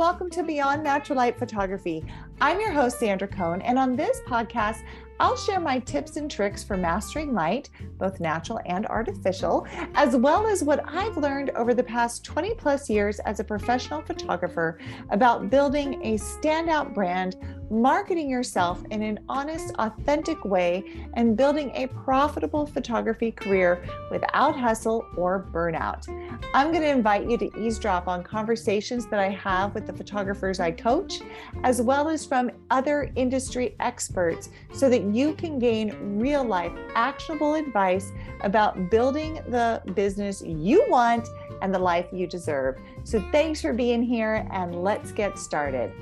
welcome 0.00 0.30
to 0.30 0.42
Beyond 0.42 0.82
Natural 0.82 1.18
Light 1.18 1.38
Photography. 1.38 2.02
I'm 2.40 2.58
your 2.58 2.70
host, 2.70 2.98
Sandra 2.98 3.28
Coan, 3.28 3.60
and 3.62 3.78
on 3.78 3.96
this 3.96 4.22
podcast, 4.26 4.82
I'll 5.20 5.36
share 5.36 5.60
my 5.60 5.80
tips 5.80 6.16
and 6.16 6.30
tricks 6.30 6.64
for 6.64 6.78
mastering 6.78 7.34
light, 7.34 7.68
both 7.98 8.20
natural 8.20 8.58
and 8.64 8.86
artificial, 8.86 9.66
as 9.94 10.16
well 10.16 10.46
as 10.46 10.64
what 10.64 10.82
I've 10.88 11.18
learned 11.18 11.50
over 11.50 11.74
the 11.74 11.82
past 11.82 12.24
20 12.24 12.54
plus 12.54 12.88
years 12.88 13.18
as 13.20 13.38
a 13.38 13.44
professional 13.44 14.00
photographer 14.00 14.78
about 15.10 15.50
building 15.50 16.00
a 16.02 16.14
standout 16.14 16.94
brand, 16.94 17.36
marketing 17.70 18.30
yourself 18.30 18.82
in 18.90 19.02
an 19.02 19.20
honest, 19.28 19.74
authentic 19.78 20.42
way, 20.46 21.06
and 21.14 21.36
building 21.36 21.70
a 21.74 21.86
profitable 21.88 22.64
photography 22.64 23.30
career 23.30 23.84
without 24.10 24.58
hustle 24.58 25.04
or 25.18 25.46
burnout. 25.52 26.08
I'm 26.54 26.72
going 26.72 26.82
to 26.82 26.88
invite 26.88 27.28
you 27.28 27.36
to 27.36 27.60
eavesdrop 27.60 28.08
on 28.08 28.24
conversations 28.24 29.06
that 29.06 29.20
I 29.20 29.28
have 29.28 29.74
with 29.74 29.86
the 29.86 29.92
photographers 29.92 30.60
I 30.60 30.70
coach, 30.70 31.20
as 31.62 31.82
well 31.82 32.08
as 32.08 32.24
from 32.24 32.50
other 32.70 33.12
industry 33.16 33.76
experts, 33.78 34.48
so 34.72 34.88
that 34.88 35.09
you 35.14 35.34
can 35.34 35.58
gain 35.58 36.18
real 36.18 36.44
life, 36.44 36.72
actionable 36.94 37.54
advice 37.54 38.12
about 38.42 38.90
building 38.90 39.34
the 39.48 39.82
business 39.94 40.42
you 40.42 40.84
want 40.88 41.28
and 41.62 41.74
the 41.74 41.78
life 41.78 42.06
you 42.12 42.26
deserve. 42.26 42.76
So, 43.04 43.24
thanks 43.32 43.60
for 43.60 43.72
being 43.72 44.02
here, 44.02 44.46
and 44.50 44.82
let's 44.82 45.12
get 45.12 45.38
started. 45.38 45.92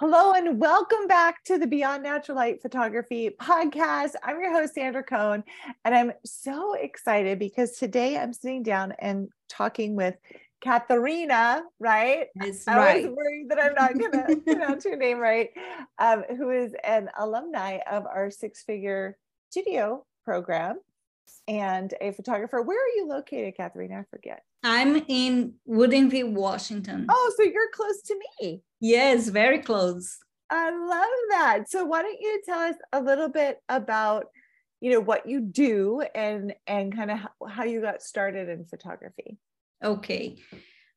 Hello 0.00 0.32
and 0.32 0.60
welcome 0.60 1.08
back 1.08 1.42
to 1.46 1.58
the 1.58 1.66
Beyond 1.66 2.04
Natural 2.04 2.36
Light 2.36 2.62
Photography 2.62 3.30
podcast. 3.30 4.12
I'm 4.22 4.38
your 4.40 4.52
host, 4.52 4.74
Sandra 4.74 5.04
Coan, 5.04 5.42
and 5.84 5.92
I'm 5.92 6.12
so 6.24 6.74
excited 6.74 7.40
because 7.40 7.72
today 7.72 8.16
I'm 8.16 8.32
sitting 8.32 8.62
down 8.62 8.92
and 9.00 9.28
talking 9.48 9.96
with 9.96 10.14
Katharina, 10.60 11.62
right? 11.78 12.26
That's 12.34 12.66
I 12.66 12.76
right. 12.76 13.06
was 13.06 13.16
worried 13.16 13.48
that 13.50 13.62
I'm 13.62 13.74
not 13.74 13.98
going 13.98 14.12
to 14.28 14.42
pronounce 14.44 14.84
your 14.84 14.96
name 14.96 15.18
right, 15.18 15.50
um, 15.98 16.24
who 16.36 16.50
is 16.50 16.74
an 16.84 17.08
alumni 17.18 17.78
of 17.90 18.06
our 18.06 18.30
six 18.30 18.62
figure 18.62 19.16
studio 19.50 20.04
program 20.24 20.78
and 21.46 21.94
a 22.00 22.12
photographer. 22.12 22.60
Where 22.62 22.78
are 22.78 22.96
you 22.96 23.06
located, 23.06 23.56
Katharina? 23.56 24.00
I 24.00 24.04
forget. 24.10 24.42
I'm 24.64 24.96
in 25.08 25.54
Woodinville, 25.68 26.32
Washington. 26.32 27.06
Oh, 27.08 27.32
so 27.36 27.44
you're 27.44 27.70
close 27.72 28.02
to 28.02 28.20
me. 28.40 28.62
Yes, 28.80 29.28
very 29.28 29.60
close. 29.60 30.18
I 30.50 30.70
love 30.70 31.08
that. 31.30 31.70
So 31.70 31.84
why 31.84 32.02
don't 32.02 32.20
you 32.20 32.42
tell 32.44 32.60
us 32.60 32.76
a 32.92 33.00
little 33.00 33.28
bit 33.28 33.58
about, 33.68 34.26
you 34.80 34.90
know, 34.90 35.00
what 35.00 35.28
you 35.28 35.40
do 35.40 36.02
and 36.14 36.54
and 36.66 36.94
kind 36.94 37.10
of 37.10 37.18
how, 37.18 37.28
how 37.48 37.64
you 37.64 37.80
got 37.80 38.02
started 38.02 38.48
in 38.48 38.64
photography? 38.64 39.38
Okay. 39.82 40.36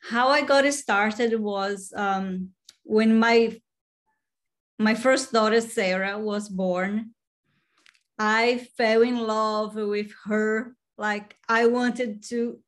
How 0.01 0.29
I 0.29 0.41
got 0.41 0.71
started 0.73 1.39
was 1.39 1.93
um, 1.95 2.49
when 2.83 3.19
my 3.19 3.57
my 4.79 4.95
first 4.95 5.31
daughter 5.31 5.61
Sarah 5.61 6.17
was 6.17 6.49
born. 6.49 7.11
I 8.17 8.67
fell 8.77 9.03
in 9.03 9.17
love 9.17 9.75
with 9.75 10.11
her. 10.25 10.75
Like 10.97 11.35
I 11.47 11.67
wanted 11.67 12.23
to 12.29 12.59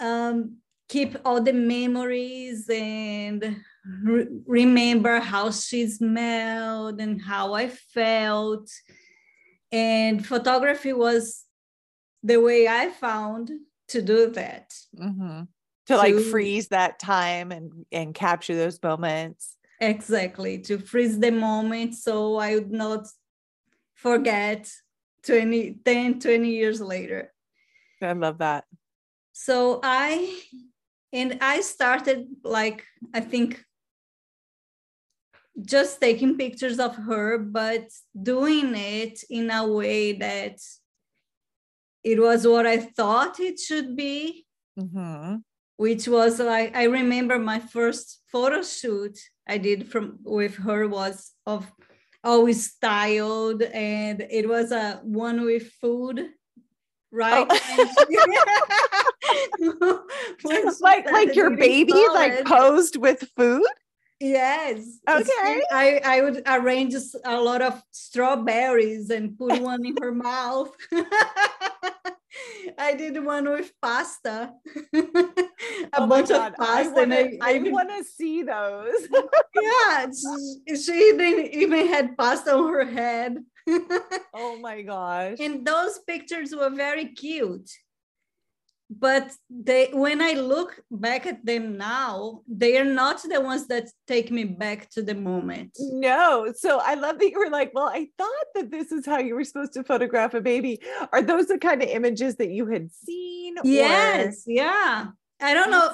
um, 0.00 0.58
keep 0.88 1.16
all 1.24 1.42
the 1.42 1.52
memories 1.52 2.68
and 2.70 3.56
re- 4.02 4.28
remember 4.46 5.20
how 5.20 5.50
she 5.50 5.86
smelled 5.88 7.00
and 7.00 7.20
how 7.20 7.52
I 7.52 7.68
felt. 7.68 8.70
And 9.70 10.24
photography 10.24 10.94
was 10.94 11.44
the 12.22 12.40
way 12.40 12.66
I 12.66 12.88
found 12.88 13.50
to 13.88 14.02
do 14.02 14.30
that. 14.30 14.74
Mm-hmm. 14.98 15.42
To 15.86 15.96
like 15.96 16.14
To- 16.14 16.30
freeze 16.30 16.68
that 16.68 16.98
time 16.98 17.50
and 17.52 17.86
and 17.90 18.14
capture 18.14 18.54
those 18.54 18.82
moments. 18.82 19.56
Exactly, 19.80 20.58
to 20.62 20.78
freeze 20.78 21.18
the 21.18 21.30
moment 21.30 21.94
so 21.94 22.36
I 22.36 22.54
would 22.56 22.72
not 22.72 23.06
forget 23.94 24.70
20, 25.24 25.78
10, 25.84 26.20
20 26.20 26.48
years 26.50 26.80
later. 26.80 27.32
I 28.02 28.12
love 28.12 28.38
that. 28.38 28.64
So 29.32 29.80
I, 29.82 30.40
and 31.12 31.38
I 31.40 31.60
started 31.60 32.26
like, 32.44 32.84
I 33.14 33.20
think, 33.20 33.64
just 35.60 36.00
taking 36.00 36.36
pictures 36.36 36.78
of 36.78 36.94
her, 36.96 37.38
but 37.38 37.88
doing 38.20 38.74
it 38.74 39.22
in 39.30 39.50
a 39.50 39.66
way 39.66 40.12
that 40.12 40.58
it 42.04 42.20
was 42.20 42.46
what 42.46 42.66
I 42.66 42.78
thought 42.78 43.40
it 43.40 43.58
should 43.58 43.96
be. 43.96 44.44
Mm-hmm. 44.78 45.36
which 45.76 46.06
was 46.06 46.38
like 46.38 46.76
I 46.76 46.84
remember 46.84 47.38
my 47.38 47.58
first 47.58 48.20
photo 48.30 48.62
shoot 48.62 49.18
I 49.48 49.58
did 49.58 49.90
from 49.90 50.18
with 50.22 50.54
her 50.56 50.86
was 50.86 51.32
of 51.46 51.66
always 52.22 52.70
styled 52.72 53.62
and 53.62 54.20
it 54.30 54.48
was 54.48 54.70
a 54.70 55.00
one 55.02 55.44
with 55.44 55.68
food 55.80 56.28
right 57.10 57.46
Oh. 57.50 59.54
Like 60.80 61.10
like 61.10 61.34
your 61.34 61.56
baby 61.56 61.92
like 62.14 62.44
posed 62.44 62.96
with 62.96 63.28
food. 63.36 63.64
Yes 64.20 64.98
Okay. 65.08 65.62
I, 65.72 66.00
I 66.04 66.20
would 66.22 66.42
arrange 66.46 66.94
a 67.24 67.40
lot 67.40 67.62
of 67.62 67.80
strawberries 67.92 69.10
and 69.10 69.38
put 69.38 69.60
one 69.62 69.84
in 69.86 69.96
her 70.02 70.12
mouth 70.12 70.70
I 72.78 72.94
did 72.94 73.22
one 73.24 73.48
with 73.48 73.72
pasta 73.82 74.52
a 74.94 75.02
Oh 75.94 76.06
bunch 76.06 76.30
of 76.30 76.54
pasta 76.54 76.60
I 76.60 76.88
wanna, 76.88 77.16
I, 77.16 77.38
I 77.42 77.54
even- 77.54 77.72
want 77.72 77.88
to 77.90 78.04
see 78.04 78.42
those. 78.42 79.08
yeah, 79.62 80.06
she, 80.10 80.76
she 80.76 81.12
didn't 81.16 81.52
even 81.54 81.86
had 81.88 82.16
pasta 82.16 82.54
on 82.54 82.72
her 82.72 82.84
head. 82.84 83.38
oh 84.34 84.58
my 84.60 84.82
gosh. 84.82 85.38
and 85.40 85.66
those 85.66 85.98
pictures 86.06 86.54
were 86.54 86.70
very 86.70 87.06
cute. 87.06 87.70
But 88.90 89.32
they 89.50 89.90
when 89.92 90.22
I 90.22 90.32
look 90.32 90.80
back 90.90 91.26
at 91.26 91.44
them 91.44 91.76
now, 91.76 92.40
they 92.48 92.78
are 92.78 92.84
not 92.84 93.22
the 93.22 93.40
ones 93.40 93.66
that 93.66 93.88
take 94.06 94.30
me 94.30 94.44
back 94.44 94.88
to 94.90 95.02
the 95.02 95.14
moment. 95.14 95.76
No. 95.78 96.52
So 96.56 96.80
I 96.82 96.94
love 96.94 97.18
that 97.18 97.30
you 97.30 97.38
were 97.38 97.50
like, 97.50 97.72
well, 97.74 97.88
I 97.92 98.08
thought 98.16 98.46
that 98.54 98.70
this 98.70 98.90
is 98.90 99.04
how 99.04 99.18
you 99.18 99.34
were 99.34 99.44
supposed 99.44 99.74
to 99.74 99.84
photograph 99.84 100.32
a 100.32 100.40
baby. 100.40 100.80
Are 101.12 101.20
those 101.20 101.46
the 101.48 101.58
kind 101.58 101.82
of 101.82 101.88
images 101.88 102.36
that 102.36 102.50
you 102.50 102.66
had 102.66 102.90
seen? 102.92 103.58
or- 103.58 103.62
Yes, 103.64 104.44
yeah. 104.46 105.08
I 105.40 105.54
don't 105.54 105.70
know. 105.70 105.90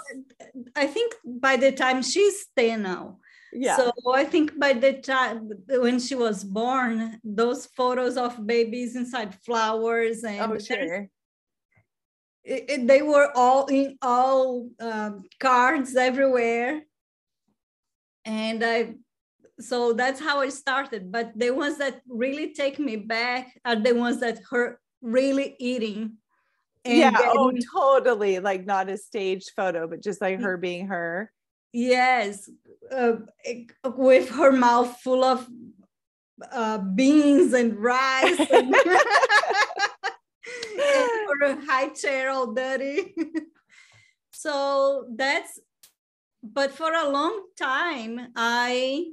I 0.77 0.87
think 0.87 1.15
by 1.25 1.57
the 1.57 1.73
time 1.73 2.01
she's 2.03 2.47
10 2.57 2.83
now. 2.83 3.19
Yeah. 3.53 3.77
So 3.77 3.93
I 4.13 4.25
think 4.25 4.59
by 4.59 4.73
the 4.73 4.95
time 4.95 5.51
when 5.69 6.01
she 6.01 6.15
was 6.15 6.43
born, 6.43 7.21
those 7.23 7.67
photos 7.67 8.17
of 8.17 8.47
babies 8.47 8.97
inside 8.97 9.35
flowers 9.45 10.25
and 10.25 10.53
oh, 10.53 10.59
sure. 10.59 11.09
It, 12.45 12.65
it- 12.69 12.87
they 12.87 13.03
were 13.03 13.31
all 13.35 13.67
in 13.67 13.97
all 14.03 14.69
um, 14.81 15.25
cards 15.41 15.97
everywhere 15.97 16.83
and 18.25 18.65
i 18.65 18.95
so 19.61 19.93
that's 19.93 20.21
how 20.21 20.41
i 20.41 20.49
started 20.49 21.11
but 21.13 21.33
the 21.37 21.51
ones 21.51 21.79
that 21.79 22.01
really 22.09 22.53
take 22.55 22.79
me 22.79 22.97
back 22.97 23.59
are 23.65 23.77
the 23.77 23.95
ones 23.95 24.21
that 24.21 24.39
her 24.51 24.81
really 25.03 25.55
eating 25.59 26.17
and 26.87 26.99
yeah. 26.99 27.13
Oh, 27.19 27.51
totally. 27.75 28.41
Like 28.41 28.67
not 28.67 28.91
a 28.91 28.99
staged 28.99 29.53
photo, 29.57 29.89
but 29.89 30.03
just 30.03 30.21
like 30.21 30.39
her 30.43 30.59
being 30.59 30.89
her. 30.89 31.33
yes 31.73 32.51
uh, 32.93 33.15
with 33.97 34.29
her 34.29 34.53
mouth 34.53 34.95
full 35.01 35.25
of 35.25 35.49
uh, 36.53 36.77
beans 36.79 37.55
and 37.55 37.79
rice 37.79 38.39
and, 38.53 38.75
and 41.43 41.59
a 41.61 41.67
high 41.67 41.89
chair 41.89 42.31
all 42.31 42.53
dirty 42.53 43.15
so 44.31 45.07
that's 45.17 45.61
but 46.43 46.71
for 46.71 46.93
a 46.93 47.09
long 47.09 47.45
time 47.57 48.29
i 48.37 49.07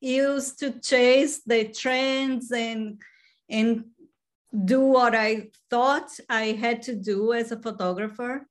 used 0.00 0.58
to 0.58 0.78
chase 0.80 1.40
the 1.46 1.64
trends 1.64 2.50
and 2.52 3.00
and 3.48 3.84
do 4.64 4.80
what 4.80 5.14
i 5.14 5.48
thought 5.70 6.10
i 6.28 6.46
had 6.52 6.82
to 6.82 6.94
do 6.94 7.32
as 7.32 7.52
a 7.52 7.60
photographer 7.60 8.46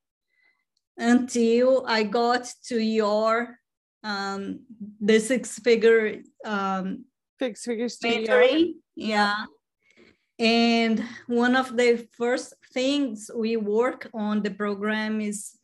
until 0.96 1.84
i 1.86 2.02
got 2.02 2.52
to 2.64 2.78
your 2.78 3.58
um 4.02 4.60
the 5.00 5.18
six 5.18 5.58
figure 5.58 6.22
um 6.44 7.04
Fix 7.38 7.64
figure 7.64 7.88
studio. 7.88 8.26
mentoring. 8.26 8.72
Yeah. 8.96 9.44
And 10.38 11.04
one 11.26 11.56
of 11.56 11.76
the 11.76 12.06
first 12.16 12.54
things 12.72 13.30
we 13.34 13.56
work 13.56 14.08
on 14.14 14.42
the 14.42 14.50
program 14.50 15.20
is 15.20 15.58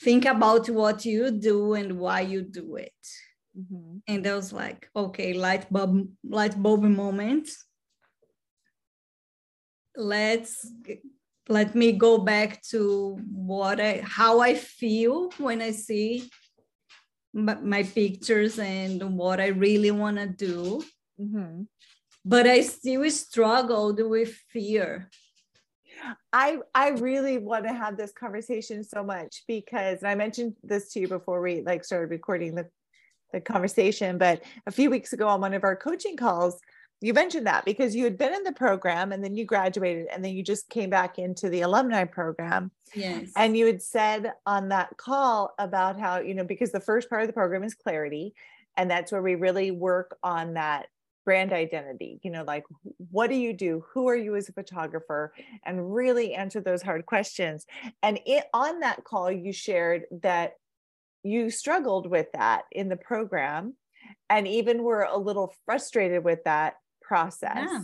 think 0.00 0.26
about 0.26 0.68
what 0.68 1.04
you 1.04 1.30
do 1.32 1.74
and 1.74 1.98
why 1.98 2.20
you 2.20 2.42
do 2.42 2.76
it. 2.76 2.92
Mhm. 3.58 4.02
And 4.06 4.26
I 4.26 4.34
was 4.36 4.52
like, 4.52 4.88
okay, 4.94 5.32
light 5.32 5.70
bulb, 5.72 6.08
light 6.22 6.60
bulb 6.62 6.82
moment. 6.82 7.50
Let's 9.96 10.70
let 11.48 11.74
me 11.74 11.92
go 11.92 12.18
back 12.18 12.62
to 12.70 13.18
what 13.32 13.80
I 13.80 14.02
how 14.04 14.40
I 14.40 14.54
feel 14.54 15.30
when 15.38 15.60
I 15.60 15.72
see 15.72 16.30
my, 17.32 17.56
my 17.56 17.82
pictures 17.82 18.58
and 18.58 19.16
what 19.16 19.40
I 19.40 19.48
really 19.48 19.90
want 19.90 20.18
to 20.18 20.26
do. 20.26 20.84
Mm-hmm. 21.18 21.62
But 22.28 22.46
I 22.46 22.60
still 22.60 23.10
struggled 23.10 24.00
with 24.00 24.34
fear. 24.52 25.08
I 26.32 26.58
I 26.74 26.90
really 26.90 27.38
want 27.38 27.64
to 27.64 27.72
have 27.72 27.96
this 27.96 28.12
conversation 28.12 28.84
so 28.84 29.02
much 29.02 29.44
because 29.48 30.04
I 30.04 30.14
mentioned 30.14 30.54
this 30.62 30.92
to 30.92 31.00
you 31.00 31.08
before 31.08 31.40
we 31.40 31.62
like 31.62 31.84
started 31.84 32.10
recording 32.10 32.54
the 32.54 32.68
the 33.32 33.40
conversation, 33.40 34.18
but 34.18 34.42
a 34.66 34.70
few 34.70 34.90
weeks 34.90 35.12
ago 35.12 35.28
on 35.28 35.40
one 35.40 35.54
of 35.54 35.64
our 35.64 35.76
coaching 35.76 36.16
calls, 36.16 36.60
you 37.00 37.12
mentioned 37.12 37.46
that 37.46 37.64
because 37.64 37.94
you 37.94 38.04
had 38.04 38.18
been 38.18 38.34
in 38.34 38.42
the 38.42 38.52
program 38.52 39.12
and 39.12 39.22
then 39.22 39.36
you 39.36 39.44
graduated 39.44 40.08
and 40.12 40.24
then 40.24 40.32
you 40.32 40.42
just 40.42 40.68
came 40.68 40.90
back 40.90 41.18
into 41.18 41.48
the 41.48 41.60
alumni 41.60 42.04
program. 42.04 42.70
Yes. 42.94 43.30
And 43.36 43.56
you 43.56 43.66
had 43.66 43.82
said 43.82 44.32
on 44.46 44.70
that 44.70 44.96
call 44.96 45.54
about 45.58 45.98
how, 46.00 46.20
you 46.20 46.34
know, 46.34 46.44
because 46.44 46.72
the 46.72 46.80
first 46.80 47.08
part 47.08 47.22
of 47.22 47.28
the 47.28 47.34
program 47.34 47.62
is 47.62 47.74
clarity. 47.74 48.34
And 48.76 48.90
that's 48.90 49.12
where 49.12 49.22
we 49.22 49.34
really 49.34 49.70
work 49.70 50.16
on 50.22 50.54
that 50.54 50.86
brand 51.28 51.52
identity, 51.52 52.18
you 52.22 52.30
know, 52.30 52.42
like 52.42 52.64
what 53.10 53.28
do 53.28 53.36
you 53.36 53.52
do? 53.52 53.84
Who 53.92 54.08
are 54.08 54.16
you 54.16 54.34
as 54.34 54.48
a 54.48 54.52
photographer? 54.54 55.34
And 55.62 55.94
really 55.94 56.32
answer 56.32 56.62
those 56.62 56.80
hard 56.80 57.04
questions. 57.04 57.66
And 58.02 58.18
it 58.24 58.44
on 58.54 58.80
that 58.80 59.04
call, 59.04 59.30
you 59.30 59.52
shared 59.52 60.04
that 60.22 60.54
you 61.22 61.50
struggled 61.50 62.10
with 62.10 62.28
that 62.32 62.62
in 62.72 62.88
the 62.88 62.96
program 62.96 63.74
and 64.30 64.48
even 64.48 64.82
were 64.82 65.02
a 65.02 65.18
little 65.18 65.52
frustrated 65.66 66.24
with 66.24 66.44
that 66.44 66.76
process. 67.02 67.68
Yeah. 67.68 67.80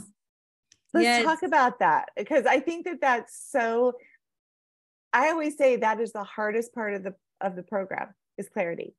Let's 0.95 1.05
yes. 1.05 1.25
talk 1.25 1.43
about 1.43 1.81
that 1.81 2.09
because 2.17 2.47
I 2.47 2.61
think 2.61 2.87
that 2.87 3.03
that's 3.03 3.47
so 3.51 3.93
I 5.13 5.29
always 5.29 5.59
say 5.59 5.77
that 5.77 6.01
is 6.01 6.13
the 6.13 6.25
hardest 6.25 6.73
part 6.73 6.95
of 6.95 7.03
the 7.03 7.15
of 7.43 7.57
the 7.57 7.63
program 7.63 8.15
is 8.39 8.49
clarity. 8.49 8.95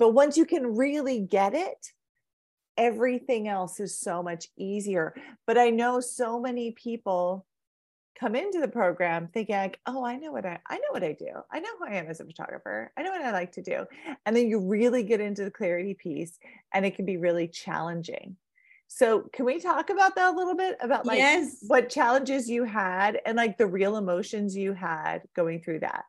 But 0.00 0.10
once 0.10 0.36
you 0.36 0.44
can 0.44 0.76
really 0.76 1.20
get 1.20 1.54
it, 1.54 1.92
everything 2.80 3.46
else 3.46 3.78
is 3.78 3.96
so 3.96 4.22
much 4.22 4.48
easier. 4.56 5.14
But 5.46 5.58
I 5.58 5.68
know 5.68 6.00
so 6.00 6.40
many 6.40 6.72
people 6.72 7.46
come 8.18 8.34
into 8.34 8.58
the 8.58 8.68
program 8.68 9.28
thinking 9.32 9.54
like, 9.54 9.78
oh, 9.86 10.04
I 10.04 10.16
know 10.16 10.32
what 10.32 10.46
I 10.46 10.58
I 10.66 10.76
know 10.76 10.90
what 10.90 11.04
I 11.04 11.12
do. 11.12 11.30
I 11.52 11.60
know 11.60 11.68
who 11.78 11.86
I 11.86 11.96
am 11.96 12.06
as 12.06 12.20
a 12.20 12.24
photographer. 12.24 12.90
I 12.96 13.02
know 13.02 13.10
what 13.10 13.22
I 13.22 13.32
like 13.32 13.52
to 13.52 13.62
do. 13.62 13.84
And 14.24 14.34
then 14.34 14.48
you 14.48 14.60
really 14.60 15.02
get 15.02 15.20
into 15.20 15.44
the 15.44 15.50
clarity 15.50 15.94
piece 15.94 16.38
and 16.72 16.84
it 16.84 16.96
can 16.96 17.04
be 17.04 17.18
really 17.18 17.48
challenging. 17.48 18.36
So 18.88 19.28
can 19.32 19.44
we 19.44 19.60
talk 19.60 19.90
about 19.90 20.16
that 20.16 20.34
a 20.34 20.36
little 20.36 20.56
bit 20.56 20.76
about 20.80 21.06
like 21.06 21.18
yes. 21.18 21.58
what 21.68 21.90
challenges 21.90 22.48
you 22.48 22.64
had 22.64 23.20
and 23.24 23.36
like 23.36 23.56
the 23.56 23.66
real 23.66 23.96
emotions 23.96 24.56
you 24.56 24.72
had 24.72 25.22
going 25.36 25.60
through 25.60 25.80
that? 25.80 26.04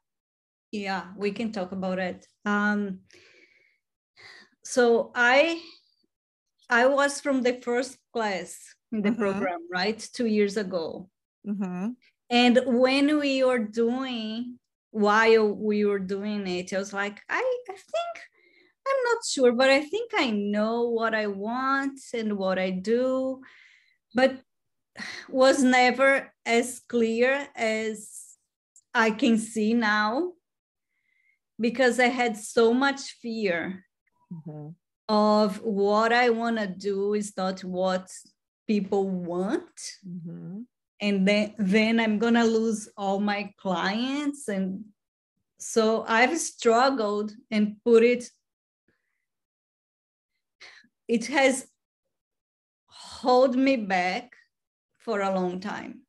Yeah, 0.71 1.03
we 1.17 1.31
can 1.31 1.51
talk 1.51 1.73
about 1.73 1.99
it. 1.99 2.27
Um 2.45 2.99
so 4.63 5.11
I 5.13 5.61
I 6.71 6.87
was 6.87 7.19
from 7.19 7.43
the 7.43 7.59
first 7.61 7.97
class 8.13 8.57
in 8.93 9.01
the 9.01 9.09
mm-hmm. 9.09 9.19
program, 9.19 9.59
right? 9.71 9.99
Two 10.13 10.25
years 10.25 10.55
ago. 10.55 11.09
Mm-hmm. 11.45 11.89
And 12.29 12.59
when 12.65 13.19
we 13.19 13.43
were 13.43 13.59
doing, 13.59 14.57
while 14.91 15.53
we 15.53 15.83
were 15.83 15.99
doing 15.99 16.47
it, 16.47 16.73
I 16.73 16.79
was 16.79 16.93
like, 16.93 17.19
I, 17.29 17.43
I 17.69 17.73
think 17.73 18.13
I'm 18.87 19.03
not 19.03 19.25
sure, 19.29 19.51
but 19.51 19.69
I 19.69 19.81
think 19.81 20.11
I 20.17 20.31
know 20.31 20.89
what 20.89 21.13
I 21.13 21.27
want 21.27 21.99
and 22.13 22.37
what 22.37 22.57
I 22.57 22.69
do, 22.69 23.41
but 24.15 24.37
was 25.29 25.61
never 25.61 26.31
as 26.45 26.79
clear 26.79 27.47
as 27.53 28.09
I 28.93 29.11
can 29.11 29.37
see 29.37 29.73
now 29.73 30.33
because 31.59 31.99
I 31.99 32.07
had 32.07 32.37
so 32.37 32.73
much 32.73 33.17
fear 33.21 33.85
mm-hmm. 34.31 34.69
Of 35.11 35.61
what 35.61 36.13
I 36.13 36.29
want 36.29 36.57
to 36.57 36.67
do 36.67 37.15
is 37.15 37.33
not 37.35 37.65
what 37.65 38.09
people 38.65 39.09
want. 39.09 39.77
Mm-hmm. 40.07 40.61
And 41.01 41.27
then, 41.27 41.53
then 41.57 41.99
I'm 41.99 42.17
going 42.17 42.35
to 42.35 42.45
lose 42.45 42.87
all 42.95 43.19
my 43.19 43.51
clients. 43.57 44.47
And 44.47 44.85
so 45.59 46.05
I've 46.07 46.37
struggled 46.37 47.33
and 47.49 47.75
put 47.83 48.03
it 48.03 48.29
it 51.09 51.25
has 51.25 51.67
held 53.21 53.57
me 53.57 53.75
back 53.75 54.31
for 54.99 55.19
a 55.19 55.35
long 55.35 55.59
time. 55.59 56.03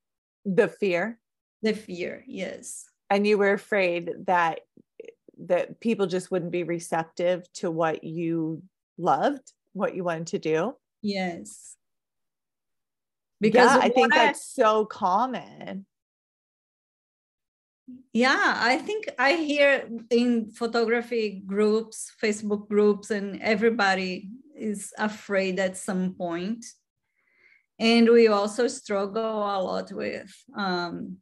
The 0.45 0.69
fear? 0.69 1.19
The 1.63 1.73
fear, 1.73 2.23
yes. 2.29 2.85
And 3.11 3.27
you 3.27 3.37
were 3.37 3.53
afraid 3.53 4.13
that 4.27 4.61
that 5.47 5.81
people 5.81 6.07
just 6.07 6.31
wouldn't 6.31 6.53
be 6.53 6.63
receptive 6.63 7.53
to 7.55 7.69
what 7.69 8.05
you 8.05 8.63
loved, 9.03 9.53
what 9.73 9.95
you 9.95 10.05
wanted 10.05 10.29
to 10.29 10.39
do? 10.39 10.77
Yes. 11.03 11.77
Because 13.41 13.75
yeah, 13.75 13.81
I 13.83 13.89
think 13.89 14.15
I, 14.15 14.19
that's 14.19 14.47
so 14.55 14.87
common. 14.87 15.87
Yeah, 18.13 18.55
I 18.57 18.79
think 18.79 19.09
I 19.19 19.35
hear 19.35 19.89
in 20.11 20.51
photography 20.53 21.43
groups, 21.45 22.13
Facebook 22.23 22.69
groups, 22.69 23.11
and 23.11 23.43
everybody 23.43 24.31
is 24.57 24.93
afraid 24.99 25.59
at 25.59 25.77
some 25.77 26.15
point. 26.15 26.65
And 27.79 28.09
we 28.09 28.29
also 28.29 28.69
struggle 28.69 29.39
a 29.39 29.59
lot 29.61 29.91
with 29.91 30.33
um, 30.57 31.17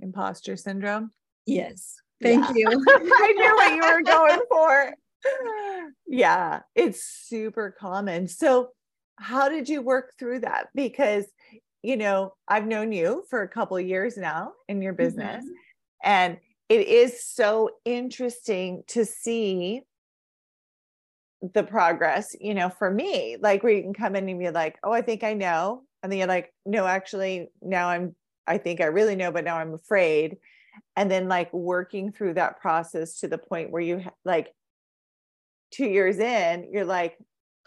imposter 0.00 0.56
syndrome. 0.56 1.10
Yes. 1.46 1.94
Thank 2.20 2.44
yeah. 2.48 2.70
you. 2.70 2.84
I 2.88 3.32
knew 3.36 3.54
what 3.54 3.74
you 3.74 3.94
were 3.94 4.02
going 4.02 4.40
for. 4.48 4.94
yeah, 6.06 6.60
it's 6.74 7.02
super 7.02 7.74
common. 7.78 8.28
So, 8.28 8.70
how 9.16 9.48
did 9.48 9.68
you 9.68 9.80
work 9.80 10.12
through 10.18 10.40
that? 10.40 10.68
Because, 10.74 11.24
you 11.82 11.96
know, 11.96 12.34
I've 12.48 12.66
known 12.66 12.90
you 12.92 13.24
for 13.30 13.42
a 13.42 13.48
couple 13.48 13.78
years 13.78 14.16
now 14.16 14.52
in 14.68 14.82
your 14.82 14.92
business, 14.92 15.44
mm-hmm. 15.44 15.52
and 16.02 16.38
it 16.68 16.88
is 16.88 17.24
so 17.24 17.70
interesting 17.84 18.82
to 18.88 19.04
see 19.04 19.82
the 21.52 21.62
progress, 21.62 22.34
you 22.40 22.54
know, 22.54 22.70
for 22.70 22.90
me, 22.90 23.36
like 23.40 23.62
where 23.62 23.72
you 23.72 23.82
can 23.82 23.92
come 23.92 24.16
in 24.16 24.28
and 24.28 24.38
be 24.38 24.50
like, 24.50 24.78
oh, 24.82 24.92
I 24.92 25.02
think 25.02 25.22
I 25.22 25.34
know. 25.34 25.82
And 26.02 26.10
then 26.10 26.18
you're 26.18 26.28
like, 26.28 26.52
no, 26.64 26.86
actually, 26.86 27.48
now 27.60 27.88
I'm, 27.88 28.14
I 28.46 28.58
think 28.58 28.80
I 28.80 28.86
really 28.86 29.16
know, 29.16 29.30
but 29.30 29.44
now 29.44 29.58
I'm 29.58 29.74
afraid. 29.74 30.38
And 30.96 31.10
then 31.10 31.28
like 31.28 31.52
working 31.52 32.12
through 32.12 32.34
that 32.34 32.60
process 32.60 33.20
to 33.20 33.28
the 33.28 33.38
point 33.38 33.70
where 33.70 33.82
you 33.82 34.04
like 34.24 34.54
two 35.74 35.86
years 35.86 36.18
in, 36.18 36.68
you're 36.72 36.84
like, 36.84 37.18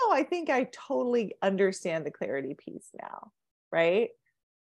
oh, 0.01 0.11
I 0.13 0.23
think 0.23 0.49
I 0.49 0.69
totally 0.71 1.35
understand 1.41 2.05
the 2.05 2.11
clarity 2.11 2.55
piece 2.57 2.89
now. 3.01 3.31
Right. 3.71 4.09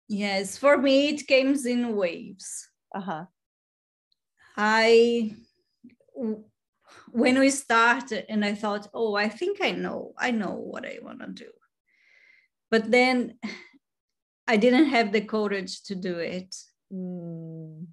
Yes. 0.08 0.56
For 0.56 0.78
me, 0.78 1.08
it 1.08 1.26
came 1.26 1.54
in 1.66 1.96
waves. 1.96 2.68
Uh 2.94 3.00
huh. 3.00 3.24
I 4.56 5.36
when 7.10 7.38
we 7.38 7.50
started 7.50 8.24
and 8.28 8.44
i 8.44 8.54
thought 8.54 8.88
oh 8.94 9.16
i 9.16 9.28
think 9.28 9.58
i 9.60 9.72
know 9.72 10.12
i 10.16 10.30
know 10.30 10.52
what 10.52 10.86
i 10.86 10.98
want 11.02 11.18
to 11.20 11.26
do 11.26 11.50
but 12.70 12.88
then 12.88 13.36
i 14.46 14.56
didn't 14.56 14.86
have 14.86 15.10
the 15.10 15.20
courage 15.20 15.82
to 15.82 15.96
do 15.96 16.18
it 16.18 16.54
mm. 16.92 17.84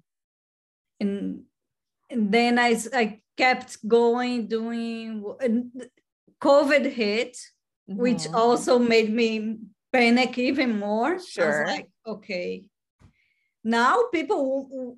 and 1.00 1.42
and 2.12 2.30
then 2.30 2.58
I, 2.58 2.78
I 2.92 3.21
kept 3.36 3.86
going 3.86 4.46
doing 4.46 5.24
covid 6.40 6.90
hit 6.90 7.36
mm-hmm. 7.88 8.00
which 8.00 8.26
also 8.32 8.78
made 8.78 9.12
me 9.12 9.58
panic 9.92 10.38
even 10.38 10.78
more 10.78 11.18
sure 11.18 11.66
like 11.66 11.88
okay 12.06 12.64
now 13.64 14.04
people 14.12 14.96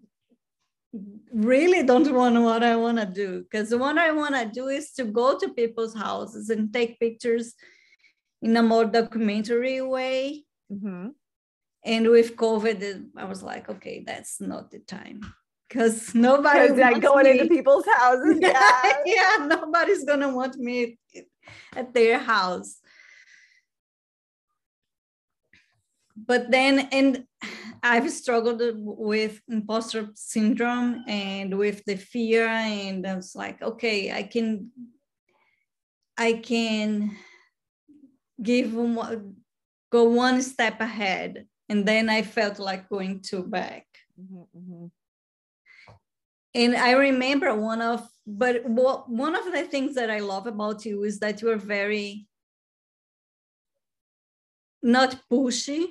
really 1.33 1.83
don't 1.83 2.13
want 2.13 2.41
what 2.41 2.63
I 2.63 2.77
want 2.77 2.99
to 2.99 3.07
do 3.07 3.43
because 3.43 3.75
what 3.75 3.99
I 3.99 4.13
want 4.13 4.35
to 4.35 4.47
do 4.47 4.69
is 4.69 4.93
to 4.93 5.05
go 5.05 5.39
to 5.39 5.49
people's 5.55 5.95
houses 5.95 6.51
and 6.51 6.73
take 6.73 7.01
pictures 7.01 7.55
in 8.43 8.57
a 8.57 8.63
more 8.63 8.85
documentary 8.85 9.81
way. 9.81 10.45
Mm-hmm. 10.73 11.09
And 11.85 12.09
with 12.09 12.37
COVID, 12.37 13.07
I 13.17 13.25
was 13.25 13.43
like, 13.43 13.69
okay, 13.69 14.05
that's 14.07 14.41
not 14.41 14.71
the 14.71 14.79
time 14.79 15.21
because 15.75 16.15
nobody's 16.15 16.79
like 16.79 17.03
going 17.03 17.25
me. 17.25 17.33
into 17.33 17.49
people's 17.49 17.85
houses. 17.99 18.39
Yeah. 18.41 18.93
yeah, 19.05 19.47
nobody's 19.47 20.05
gonna 20.05 20.33
want 20.33 20.57
me 20.57 20.99
at 21.75 21.93
their 21.93 22.19
house. 22.19 22.79
But 26.17 26.53
then, 26.53 26.89
and 26.93 27.25
I've 27.83 28.09
struggled 28.11 28.63
with 28.77 29.41
imposter 29.49 30.11
syndrome 30.15 31.03
and 31.09 31.59
with 31.59 31.85
the 31.87 31.97
fear, 31.97 32.47
and 32.47 33.05
I 33.05 33.17
was 33.17 33.35
like, 33.35 33.61
okay, 33.61 34.13
I 34.13 34.23
can, 34.23 34.71
I 36.17 36.35
can 36.35 37.17
give 38.41 38.73
go 39.91 40.05
one 40.05 40.41
step 40.43 40.81
ahead 40.81 41.47
and 41.69 41.87
then 41.87 42.09
I 42.09 42.23
felt 42.23 42.59
like 42.59 42.89
going 42.89 43.21
to 43.31 43.43
back. 43.43 43.87
Mm-hmm, 44.21 44.59
mm-hmm. 44.59 44.87
And 46.55 46.77
I 46.77 46.93
remember 46.93 47.55
one 47.55 47.81
of, 47.81 48.07
but 48.27 48.65
one 48.65 49.35
of 49.35 49.45
the 49.53 49.63
things 49.63 49.95
that 49.97 50.11
I 50.11 50.21
love 50.21 50.47
about 50.47 50.85
you 50.85 51.05
is 51.05 51.19
that 51.21 51.43
you 51.43 51.51
are 51.51 51.57
very 51.57 52.27
not 54.83 55.21
pushy. 55.31 55.87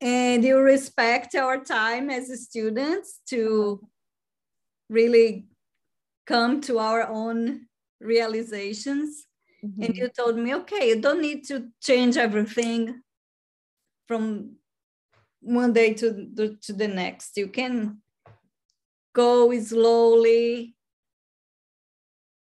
And 0.00 0.44
you 0.44 0.58
respect 0.58 1.34
our 1.34 1.62
time 1.62 2.08
as 2.08 2.44
students 2.44 3.20
to 3.28 3.86
really 4.88 5.46
come 6.26 6.60
to 6.62 6.78
our 6.78 7.08
own 7.08 7.66
realizations. 8.00 9.26
Mm-hmm. 9.62 9.82
and 9.82 9.94
you 9.94 10.08
told 10.08 10.38
me 10.38 10.54
okay 10.54 10.88
you 10.88 11.02
don't 11.02 11.20
need 11.20 11.44
to 11.44 11.68
change 11.82 12.16
everything 12.16 13.02
from 14.08 14.52
one 15.42 15.72
day 15.72 15.94
to 15.94 16.10
the, 16.10 16.56
to 16.62 16.72
the 16.72 16.88
next. 16.88 17.36
You 17.36 17.48
can 17.48 18.00
go 19.12 19.58
slowly 19.60 20.74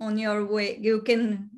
on 0.01 0.19
your 0.19 0.45
way. 0.45 0.79
You 0.81 1.03
can 1.03 1.51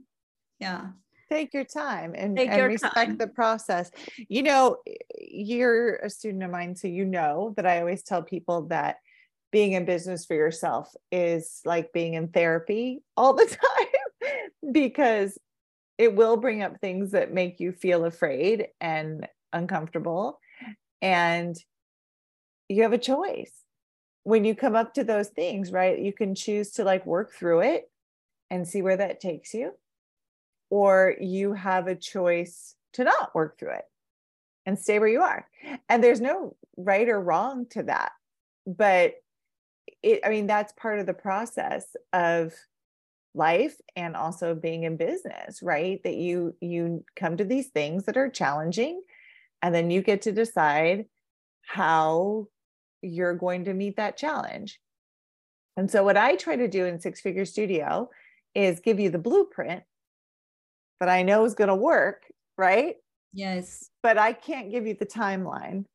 yeah. 0.58 0.88
Take 1.30 1.54
your 1.54 1.64
time 1.64 2.14
and, 2.16 2.36
and 2.38 2.52
your 2.56 2.66
respect 2.66 2.94
time. 2.94 3.16
the 3.16 3.28
process. 3.28 3.90
You 4.28 4.42
know 4.42 4.78
you're 5.18 5.96
a 5.96 6.10
student 6.10 6.42
of 6.42 6.50
mine 6.50 6.74
so 6.74 6.88
you 6.88 7.04
know 7.04 7.54
that 7.56 7.64
i 7.64 7.78
always 7.78 8.02
tell 8.02 8.20
people 8.20 8.62
that 8.62 8.96
being 9.52 9.72
in 9.72 9.84
business 9.84 10.24
for 10.24 10.34
yourself 10.34 10.92
is 11.10 11.60
like 11.64 11.92
being 11.92 12.14
in 12.14 12.28
therapy 12.28 13.02
all 13.16 13.34
the 13.34 13.46
time 13.46 14.32
because 14.72 15.38
it 15.98 16.14
will 16.14 16.36
bring 16.36 16.62
up 16.62 16.80
things 16.80 17.12
that 17.12 17.32
make 17.32 17.60
you 17.60 17.72
feel 17.72 18.04
afraid 18.04 18.68
and 18.80 19.26
uncomfortable. 19.52 20.38
And 21.02 21.56
you 22.68 22.84
have 22.84 22.92
a 22.92 22.98
choice 22.98 23.52
when 24.24 24.44
you 24.44 24.54
come 24.54 24.76
up 24.76 24.94
to 24.94 25.04
those 25.04 25.28
things 25.28 25.72
right 25.72 25.98
you 25.98 26.12
can 26.12 26.34
choose 26.34 26.72
to 26.72 26.84
like 26.84 27.06
work 27.06 27.32
through 27.32 27.60
it 27.60 27.90
and 28.50 28.66
see 28.66 28.82
where 28.82 28.96
that 28.96 29.20
takes 29.20 29.54
you 29.54 29.72
or 30.70 31.14
you 31.20 31.52
have 31.52 31.86
a 31.86 31.94
choice 31.94 32.74
to 32.92 33.04
not 33.04 33.34
work 33.34 33.58
through 33.58 33.72
it 33.72 33.84
and 34.66 34.78
stay 34.78 34.98
where 34.98 35.08
you 35.08 35.20
are. 35.20 35.48
And 35.88 36.02
there's 36.02 36.20
no 36.20 36.54
right 36.76 37.08
or 37.08 37.20
wrong 37.20 37.66
to 37.70 37.82
that 37.84 38.12
but 38.66 39.14
it 40.02 40.20
i 40.24 40.28
mean 40.28 40.46
that's 40.46 40.72
part 40.72 40.98
of 40.98 41.06
the 41.06 41.14
process 41.14 41.84
of 42.12 42.52
life 43.34 43.76
and 43.96 44.16
also 44.16 44.54
being 44.54 44.84
in 44.84 44.96
business 44.96 45.62
right 45.62 46.02
that 46.02 46.16
you 46.16 46.54
you 46.60 47.04
come 47.16 47.36
to 47.36 47.44
these 47.44 47.68
things 47.68 48.04
that 48.04 48.16
are 48.16 48.28
challenging 48.28 49.02
and 49.62 49.74
then 49.74 49.90
you 49.90 50.02
get 50.02 50.22
to 50.22 50.32
decide 50.32 51.04
how 51.62 52.46
you're 53.02 53.34
going 53.34 53.64
to 53.64 53.74
meet 53.74 53.96
that 53.96 54.16
challenge. 54.16 54.80
And 55.76 55.90
so 55.90 56.04
what 56.04 56.16
i 56.16 56.36
try 56.36 56.56
to 56.56 56.68
do 56.68 56.84
in 56.84 57.00
six 57.00 57.20
figure 57.20 57.44
studio 57.44 58.10
is 58.54 58.80
give 58.80 59.00
you 59.00 59.08
the 59.08 59.18
blueprint 59.18 59.82
that 60.98 61.08
i 61.08 61.22
know 61.22 61.44
is 61.44 61.54
going 61.54 61.68
to 61.68 61.74
work 61.74 62.24
right? 62.60 62.96
Yes. 63.32 63.90
But 64.02 64.18
i 64.18 64.32
can't 64.32 64.70
give 64.70 64.86
you 64.86 64.94
the 64.94 65.06
timeline 65.06 65.86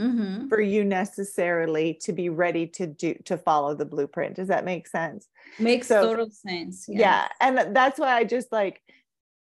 mm-hmm. 0.00 0.48
for 0.48 0.60
you 0.60 0.84
necessarily 0.84 1.98
to 2.02 2.12
be 2.12 2.28
ready 2.28 2.66
to 2.68 2.86
do 2.86 3.14
to 3.24 3.36
follow 3.36 3.74
the 3.74 3.84
blueprint. 3.84 4.36
Does 4.36 4.48
that 4.48 4.64
make 4.64 4.86
sense? 4.86 5.28
Makes 5.58 5.88
so, 5.88 6.02
total 6.02 6.30
sense 6.30 6.86
yes. 6.88 7.00
yeah 7.00 7.28
and 7.40 7.74
that's 7.76 7.98
why 7.98 8.14
i 8.14 8.24
just 8.24 8.52
like 8.52 8.80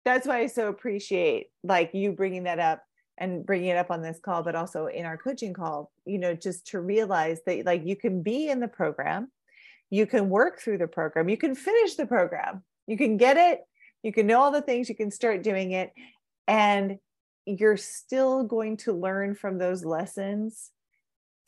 that's 0.05 0.27
why 0.27 0.39
i 0.41 0.47
so 0.47 0.69
appreciate 0.69 1.47
like 1.63 1.91
you 1.95 2.13
bringing 2.13 2.45
that 2.45 2.59
up 2.59 2.83
and 3.19 3.45
bringing 3.45 3.69
it 3.69 3.77
up 3.77 3.91
on 3.91 4.03
this 4.03 4.19
call 4.23 4.43
but 4.43 4.55
also 4.55 4.87
in 4.87 5.05
our 5.05 5.17
coaching 5.17 5.53
call 5.53 5.91
you 6.05 6.19
know 6.19 6.35
just 6.35 6.67
to 6.67 6.81
realize 6.81 7.41
that 7.47 7.65
like 7.67 7.85
you 7.85 7.97
can 7.97 8.23
be 8.23 8.49
in 8.49 8.61
the 8.61 8.69
program 8.69 9.31
you 9.91 10.07
can 10.07 10.29
work 10.29 10.61
through 10.61 10.79
the 10.79 10.89
program 10.89 11.29
you 11.29 11.37
can 11.37 11.55
finish 11.55 11.95
the 11.95 12.07
program 12.07 12.63
you 12.87 12.97
can 12.97 13.17
get 13.17 13.37
it 13.37 13.61
you 14.03 14.13
can 14.13 14.27
know 14.27 14.41
all 14.41 14.51
the 14.51 14.63
things 14.63 14.89
you 14.89 14.95
can 14.95 15.11
start 15.11 15.43
doing 15.43 15.73
it 15.73 15.93
and 16.49 16.99
you're 17.47 17.77
still 17.77 18.45
going 18.45 18.77
to 18.79 18.93
learn 18.93 19.35
from 19.35 19.59
those 19.59 19.85
lessons 19.85 20.71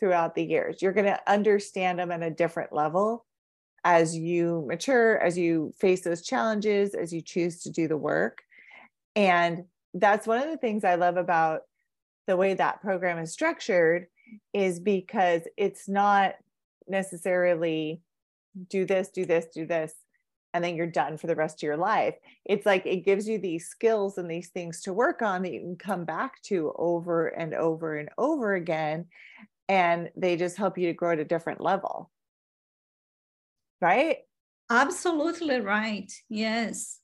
throughout 0.01 0.35
the 0.35 0.45
years. 0.45 0.83
You're 0.83 0.93
going 0.93 1.07
to 1.07 1.21
understand 1.31 1.99
them 1.99 2.11
at 2.11 2.23
a 2.23 2.31
different 2.31 2.73
level 2.73 3.25
as 3.85 4.17
you 4.17 4.65
mature, 4.67 5.19
as 5.19 5.37
you 5.39 5.73
face 5.79 6.03
those 6.03 6.23
challenges, 6.23 6.95
as 6.95 7.13
you 7.13 7.21
choose 7.21 7.63
to 7.63 7.71
do 7.71 7.87
the 7.87 7.97
work. 7.97 8.43
And 9.15 9.65
that's 9.95 10.27
one 10.27 10.43
of 10.43 10.51
the 10.51 10.57
things 10.57 10.85
I 10.85 10.97
love 10.97 11.17
about 11.17 11.63
the 12.27 12.37
way 12.37 12.55
that 12.55 12.83
program 12.83 13.19
is 13.19 13.33
structured 13.33 14.07
is 14.53 14.81
because 14.81 15.43
it's 15.57 15.89
not 15.89 16.35
necessarily 16.89 18.01
do 18.69 18.85
this, 18.85 19.09
do 19.09 19.25
this, 19.25 19.47
do 19.55 19.67
this 19.67 19.95
and 20.55 20.63
then 20.63 20.77
you're 20.77 20.87
done 20.87 21.19
for 21.19 21.27
the 21.27 21.35
rest 21.35 21.59
of 21.59 21.67
your 21.67 21.77
life. 21.77 22.15
It's 22.45 22.65
like 22.65 22.87
it 22.87 23.05
gives 23.05 23.29
you 23.29 23.39
these 23.39 23.67
skills 23.67 24.17
and 24.17 24.31
these 24.31 24.49
things 24.51 24.83
to 24.83 24.93
work 24.93 25.21
on 25.21 25.43
that 25.43 25.53
you 25.53 25.61
can 25.61 25.77
come 25.77 26.05
back 26.05 26.41
to 26.43 26.73
over 26.77 27.27
and 27.27 27.55
over 27.55 27.99
and 27.99 28.09
over 28.17 28.55
again. 28.55 29.07
And 29.69 30.11
they 30.17 30.37
just 30.37 30.57
help 30.57 30.79
you 30.79 30.87
to 30.87 30.93
grow 30.93 31.13
at 31.13 31.19
a 31.19 31.25
different 31.25 31.61
level. 31.61 32.09
Right? 33.81 34.19
Absolutely 34.71 35.61
right. 35.61 36.11
Yes. 36.29 37.01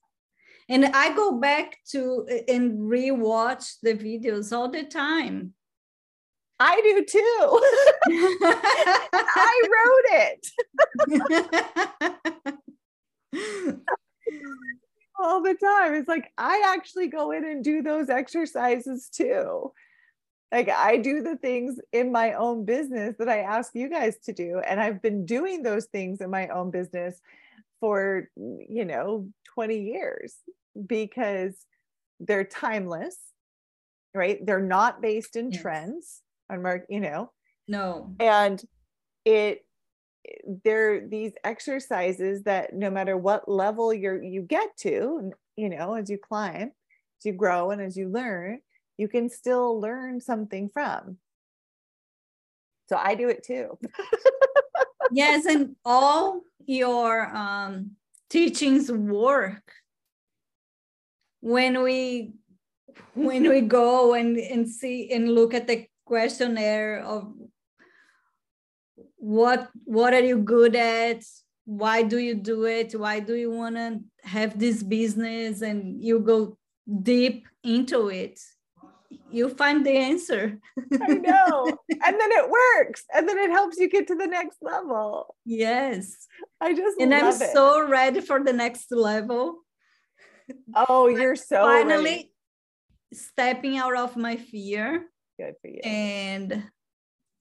And 0.71 0.87
I 0.87 1.15
go 1.15 1.33
back 1.33 1.79
to 1.91 2.27
and 2.47 2.79
rewatch 2.79 3.75
the 3.83 3.95
videos 3.95 4.57
all 4.57 4.71
the 4.71 4.85
time. 4.85 5.53
I 6.61 6.81
do 6.81 7.05
too. 7.05 7.61
I 9.23 9.63
wrote 9.73 10.07
it. 10.13 10.47
all 15.19 15.43
the 15.43 15.55
time. 15.55 15.95
It's 15.95 16.09
like 16.09 16.31
I 16.39 16.63
actually 16.67 17.09
go 17.09 17.33
in 17.33 17.45
and 17.45 17.65
do 17.65 17.83
those 17.83 18.09
exercises 18.09 19.09
too. 19.09 19.73
Like 20.53 20.69
I 20.69 20.99
do 20.99 21.23
the 21.23 21.37
things 21.37 21.81
in 21.93 22.13
my 22.13 22.35
own 22.35 22.65
business 22.65 23.17
that 23.19 23.29
I 23.29 23.41
ask 23.41 23.75
you 23.75 23.89
guys 23.89 24.19
to 24.25 24.33
do. 24.33 24.61
And 24.61 24.81
I've 24.81 25.03
been 25.03 25.27
doing 25.27 25.63
those 25.65 25.87
things 25.87 26.21
in 26.21 26.31
my 26.31 26.47
own 26.49 26.71
business 26.71 27.21
for, 27.81 28.29
mm, 28.39 28.59
you 28.69 28.85
know, 28.85 29.29
20 29.55 29.81
years 29.81 30.37
because 30.87 31.57
they're 32.21 32.45
timeless, 32.45 33.17
right? 34.15 34.45
They're 34.45 34.61
not 34.61 35.03
based 35.03 35.37
in 35.37 35.51
yes. 35.51 35.63
trends 35.63 36.23
on 36.51 36.63
mark, 36.63 36.87
you 36.89 37.01
know. 37.01 37.33
No. 37.67 38.15
And 38.19 38.63
it 39.25 39.65
there 40.65 40.95
are 40.95 41.01
these 41.01 41.33
exercises 41.45 42.43
that 42.43 42.75
no 42.75 42.91
matter 42.91 43.17
what 43.17 43.49
level 43.49 43.93
you're 43.93 44.23
you 44.23 44.43
get 44.43 44.69
to 44.77 45.33
you 45.57 45.69
know 45.69 45.95
as 45.95 46.11
you 46.11 46.19
climb 46.19 46.71
as 47.19 47.25
you 47.25 47.33
grow 47.33 47.71
and 47.71 47.81
as 47.81 47.97
you 47.97 48.09
learn 48.09 48.61
you 48.99 49.09
can 49.09 49.29
still 49.29 49.81
learn 49.81 50.21
something 50.21 50.69
from 50.69 51.17
so 52.89 52.97
i 52.97 53.15
do 53.15 53.29
it 53.29 53.43
too 53.43 53.79
yes 55.13 55.47
and 55.47 55.77
all 55.85 56.41
your 56.67 57.35
um, 57.37 57.93
teachings 58.29 58.91
work. 58.91 59.73
When 61.41 61.83
we 61.83 62.33
when 63.15 63.49
we 63.49 63.63
go 63.63 64.15
and 64.15 64.37
and 64.37 64.69
see 64.69 65.11
and 65.11 65.35
look 65.35 65.55
at 65.55 65.67
the 65.67 65.87
questionnaire 66.05 67.01
of 67.01 67.33
what 69.17 69.69
what 69.85 70.13
are 70.13 70.25
you 70.25 70.39
good 70.39 70.77
at? 70.77 71.25
Why 71.65 72.03
do 72.03 72.19
you 72.19 72.35
do 72.35 72.65
it? 72.65 72.93
Why 72.99 73.21
do 73.21 73.35
you 73.35 73.51
want 73.51 73.77
to 73.77 74.01
have 74.25 74.59
this 74.59 74.83
business? 74.83 75.63
And 75.63 76.03
you 76.03 76.21
go 76.21 76.59
deep 77.03 77.47
into 77.63 78.09
it 78.09 78.41
you 79.31 79.49
find 79.49 79.85
the 79.85 79.93
answer. 79.93 80.59
I 81.01 81.15
know. 81.15 81.67
And 82.07 82.19
then 82.19 82.33
it 82.33 82.51
works. 82.51 83.05
And 83.15 83.29
then 83.29 83.39
it 83.39 83.51
helps 83.51 83.79
you 83.79 83.89
get 83.89 84.07
to 84.09 84.15
the 84.15 84.27
next 84.27 84.59
level. 84.63 85.37
Yes. 85.45 86.27
I 86.61 86.75
just 86.75 86.99
and 87.01 87.15
i'm 87.15 87.27
it. 87.29 87.53
so 87.53 87.87
ready 87.87 88.21
for 88.21 88.43
the 88.43 88.53
next 88.53 88.91
level. 88.91 89.59
Oh 90.75 91.09
you're 91.09 91.37
so 91.37 91.63
finally 91.63 92.11
ready. 92.11 92.33
stepping 93.13 93.77
out 93.79 93.97
of 93.97 94.17
my 94.17 94.37
fear 94.37 95.07
good 95.39 95.55
for 95.61 95.69
you. 95.69 95.81
and 95.85 96.65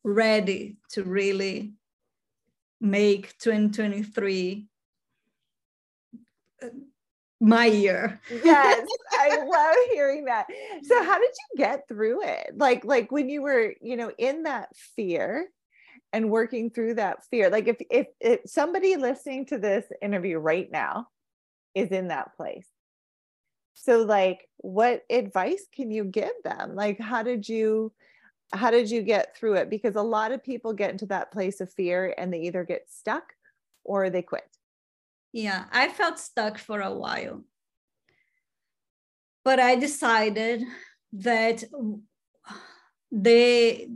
ready 0.04 0.78
to 0.92 1.04
really 1.04 1.74
make 2.80 3.38
2023 3.40 4.68
uh, 6.62 6.68
my 7.40 7.66
year. 7.66 8.20
yes, 8.44 8.88
I 9.12 9.38
love 9.46 9.76
hearing 9.92 10.26
that. 10.26 10.48
So 10.84 11.04
how 11.04 11.20
did 11.20 11.32
you 11.52 11.58
get 11.58 11.88
through 11.88 12.24
it? 12.24 12.52
Like 12.56 12.86
like 12.86 13.12
when 13.12 13.30
you 13.30 13.42
were, 13.42 13.74
you 13.82 13.98
know, 13.98 14.12
in 14.18 14.44
that 14.44 14.70
fear 14.96 15.48
and 16.14 16.30
working 16.32 16.70
through 16.72 16.96
that 16.96 17.26
fear. 17.30 17.50
Like 17.50 17.68
if 17.68 17.78
if, 17.90 18.08
if 18.20 18.42
somebody 18.46 18.96
listening 18.98 19.46
to 19.48 19.58
this 19.58 19.86
interview 20.02 20.38
right 20.38 20.70
now 20.72 21.08
is 21.76 21.90
in 21.90 22.08
that 22.10 22.36
place. 22.36 22.68
so 23.74 24.04
like 24.04 24.48
what 24.58 25.04
advice 25.10 25.66
can 25.74 25.92
you 25.92 26.04
give 26.04 26.32
them 26.44 26.76
like 26.76 27.00
how 27.00 27.24
did 27.24 27.48
you 27.48 27.92
how 28.52 28.72
did 28.72 28.90
you 28.90 29.02
get 29.02 29.36
through 29.38 29.54
it 29.54 29.70
because 29.70 29.96
a 29.96 30.02
lot 30.02 30.32
of 30.32 30.44
people 30.44 30.74
get 30.74 30.92
into 30.92 31.06
that 31.06 31.32
place 31.32 31.62
of 31.62 31.72
fear 31.74 32.14
and 32.18 32.34
they 32.34 32.42
either 32.42 32.64
get 32.64 32.86
stuck 32.90 33.34
or 33.84 34.10
they 34.10 34.22
quit 34.22 34.44
yeah 35.32 35.66
i 35.72 35.88
felt 35.88 36.20
stuck 36.20 36.58
for 36.58 36.82
a 36.82 36.94
while. 36.94 37.44
But 39.44 39.60
i 39.60 39.76
decided 39.76 40.64
that 41.14 41.64
the 43.12 43.88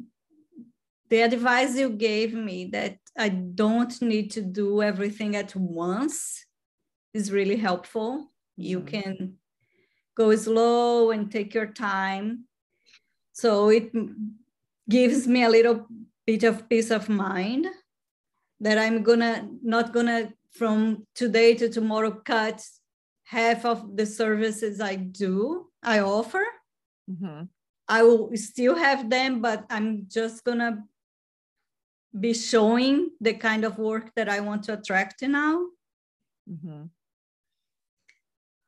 the 1.10 1.22
advice 1.22 1.75
you 1.78 1.90
gave 1.90 2.34
me 2.34 2.66
that 2.74 2.98
i 3.18 3.30
don't 3.30 4.02
need 4.02 4.32
to 4.32 4.42
do 4.42 4.82
everything 4.82 5.36
at 5.36 5.56
once 5.56 6.46
is 7.13 7.32
really 7.32 7.58
helpful. 7.58 8.32
You 8.58 8.80
mm-hmm. 8.80 9.02
can 9.02 9.34
go 10.16 10.36
slow 10.36 11.12
and 11.12 11.32
take 11.32 11.54
your 11.54 11.68
time. 11.68 12.46
So 13.34 13.70
it 13.70 13.92
gives 14.90 15.28
me 15.28 15.44
a 15.44 15.50
little 15.50 15.88
bit 16.25 16.44
of 16.44 16.68
peace 16.70 16.92
of 16.92 17.10
mind 17.10 17.68
that 18.60 18.78
i'm 18.78 19.04
gonna 19.04 19.48
not 19.62 19.92
gonna 19.92 20.32
from 20.54 21.06
today 21.16 21.56
to 21.56 21.70
tomorrow 21.70 22.12
cut 22.12 22.64
half 23.26 23.66
of 23.66 23.98
the 23.98 24.06
services 24.06 24.80
i 24.80 24.96
do 24.96 25.68
i 25.82 26.00
offer 26.00 26.46
mm-hmm. 27.10 27.44
i 27.88 28.04
will 28.04 28.30
still 28.36 28.76
have 28.76 29.10
them 29.10 29.42
but 29.42 29.66
i'm 29.70 30.06
just 30.08 30.44
gonna 30.44 30.84
be 32.20 32.34
showing 32.34 33.10
the 33.20 33.34
kind 33.34 33.66
of 33.66 33.80
work 33.80 34.12
that 34.16 34.30
i 34.30 34.40
want 34.40 34.64
to 34.64 34.74
attract 34.74 35.22
now 35.24 35.66
mm-hmm. 36.50 36.84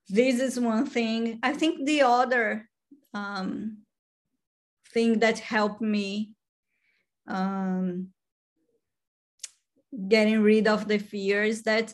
this 0.10 0.39
is 0.39 0.60
one 0.60 0.86
thing 0.86 1.39
i 1.44 1.54
think 1.54 1.86
the 1.86 2.01
other 2.01 2.68
um, 3.13 3.77
thing 4.92 5.20
that 5.20 5.39
helped 5.39 5.82
me 5.82 6.32
um, 7.27 8.10
getting 10.07 10.41
rid 10.41 10.67
of 10.67 10.87
the 10.87 10.97
fears 10.97 11.63
that 11.63 11.93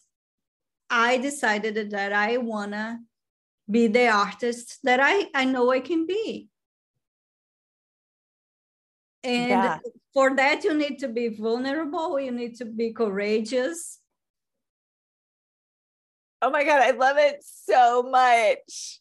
I 0.90 1.18
decided 1.18 1.92
that 1.92 2.14
I 2.14 2.38
wanna 2.38 3.00
be 3.70 3.88
the 3.88 4.10
artist 4.10 4.80
that 4.84 5.00
I, 5.02 5.28
I 5.34 5.46
know 5.46 5.72
I 5.72 5.80
can 5.80 6.06
be. 6.06 6.50
And 9.24 9.50
yeah. 9.50 9.80
for 10.14 10.36
that, 10.36 10.64
you 10.64 10.74
need 10.74 11.00
to 11.00 11.08
be 11.08 11.30
vulnerable, 11.30 12.20
you 12.20 12.32
need 12.32 12.56
to 12.56 12.66
be 12.66 12.92
courageous. 12.92 14.00
Oh 16.42 16.50
my 16.50 16.64
God, 16.64 16.82
I 16.82 16.92
love 16.92 17.18
it 17.20 17.44
so 17.44 18.04
much. 18.04 19.00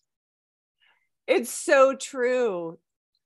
It's 1.26 1.50
so 1.50 1.94
true. 1.94 2.78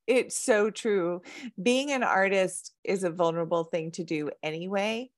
It's 0.07 0.37
so 0.37 0.71
true. 0.71 1.23
Being 1.61 1.91
an 1.91 2.03
artist 2.03 2.73
is 2.85 3.03
a 3.03 3.11
vulnerable 3.11 3.65
thing 3.65 3.91
to 3.93 4.05
do 4.05 4.31
anyway. 4.43 5.11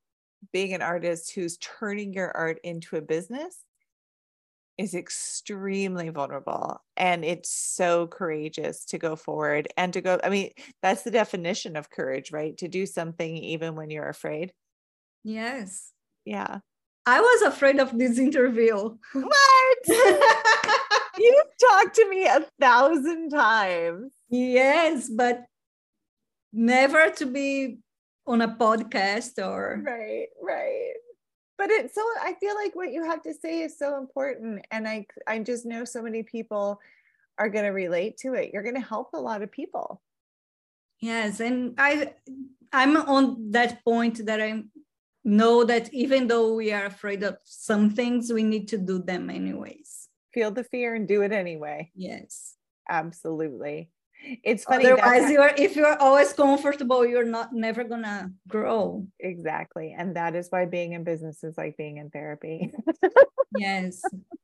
Being 0.52 0.74
an 0.74 0.82
artist 0.82 1.34
who's 1.34 1.58
turning 1.58 2.12
your 2.12 2.30
art 2.36 2.58
into 2.62 2.96
a 2.96 3.00
business 3.00 3.62
is 4.78 4.94
extremely 4.94 6.10
vulnerable 6.10 6.82
and 6.98 7.24
it's 7.24 7.50
so 7.50 8.06
courageous 8.06 8.84
to 8.84 8.98
go 8.98 9.16
forward 9.16 9.66
and 9.78 9.94
to 9.94 10.02
go 10.02 10.20
i 10.22 10.28
mean 10.28 10.50
that's 10.82 11.02
the 11.02 11.10
definition 11.10 11.76
of 11.76 11.88
courage 11.88 12.30
right? 12.30 12.58
To 12.58 12.68
do 12.68 12.84
something 12.84 13.36
even 13.36 13.74
when 13.74 13.90
you're 13.90 14.08
afraid. 14.08 14.52
Yes. 15.24 15.92
Yeah. 16.24 16.58
I 17.06 17.20
was 17.20 17.42
afraid 17.42 17.80
of 17.80 17.96
this 17.96 18.18
interview. 18.18 18.74
What? 19.12 19.78
You've 21.18 21.70
talked 21.70 21.96
to 21.96 22.08
me 22.10 22.26
a 22.26 22.44
thousand 22.60 23.30
times. 23.30 24.12
Yes, 24.28 25.08
but 25.08 25.44
never 26.52 27.10
to 27.12 27.26
be 27.26 27.78
on 28.26 28.42
a 28.42 28.48
podcast 28.48 29.44
or 29.44 29.82
right, 29.84 30.26
right. 30.42 30.94
But 31.58 31.70
it's 31.70 31.94
so 31.94 32.02
I 32.20 32.34
feel 32.38 32.54
like 32.54 32.74
what 32.76 32.92
you 32.92 33.04
have 33.04 33.22
to 33.22 33.32
say 33.34 33.60
is 33.60 33.78
so 33.78 33.98
important. 33.98 34.64
And 34.70 34.86
I 34.86 35.06
I 35.26 35.38
just 35.38 35.64
know 35.64 35.84
so 35.84 36.02
many 36.02 36.22
people 36.22 36.80
are 37.38 37.48
going 37.48 37.64
to 37.64 37.70
relate 37.70 38.16
to 38.18 38.34
it. 38.34 38.50
You're 38.52 38.62
going 38.62 38.80
to 38.80 38.80
help 38.80 39.10
a 39.14 39.20
lot 39.20 39.42
of 39.42 39.50
people. 39.50 40.02
Yes, 41.00 41.40
and 41.40 41.74
I 41.78 42.14
I'm 42.72 42.96
on 42.96 43.52
that 43.52 43.84
point 43.84 44.26
that 44.26 44.40
I 44.40 44.64
know 45.24 45.64
that 45.64 45.92
even 45.92 46.26
though 46.26 46.54
we 46.54 46.72
are 46.72 46.86
afraid 46.86 47.22
of 47.22 47.38
some 47.44 47.90
things, 47.90 48.32
we 48.32 48.42
need 48.42 48.68
to 48.68 48.78
do 48.78 48.98
them 48.98 49.30
anyways. 49.30 50.08
Feel 50.32 50.50
the 50.50 50.64
fear 50.64 50.94
and 50.94 51.08
do 51.08 51.22
it 51.22 51.32
anyway. 51.32 51.90
Yes. 51.94 52.54
Absolutely 52.88 53.90
it's 54.42 54.64
funny 54.64 54.86
otherwise 54.86 55.30
you're 55.30 55.52
if 55.56 55.76
you're 55.76 55.96
always 56.00 56.32
comfortable 56.32 57.06
you're 57.06 57.24
not 57.24 57.52
never 57.52 57.84
gonna 57.84 58.30
grow. 58.48 59.06
Exactly 59.20 59.94
and 59.96 60.16
that 60.16 60.34
is 60.34 60.48
why 60.50 60.64
being 60.64 60.92
in 60.92 61.04
business 61.04 61.42
is 61.44 61.56
like 61.56 61.76
being 61.76 61.98
in 61.98 62.10
therapy. 62.10 62.72
Yes. 63.58 64.02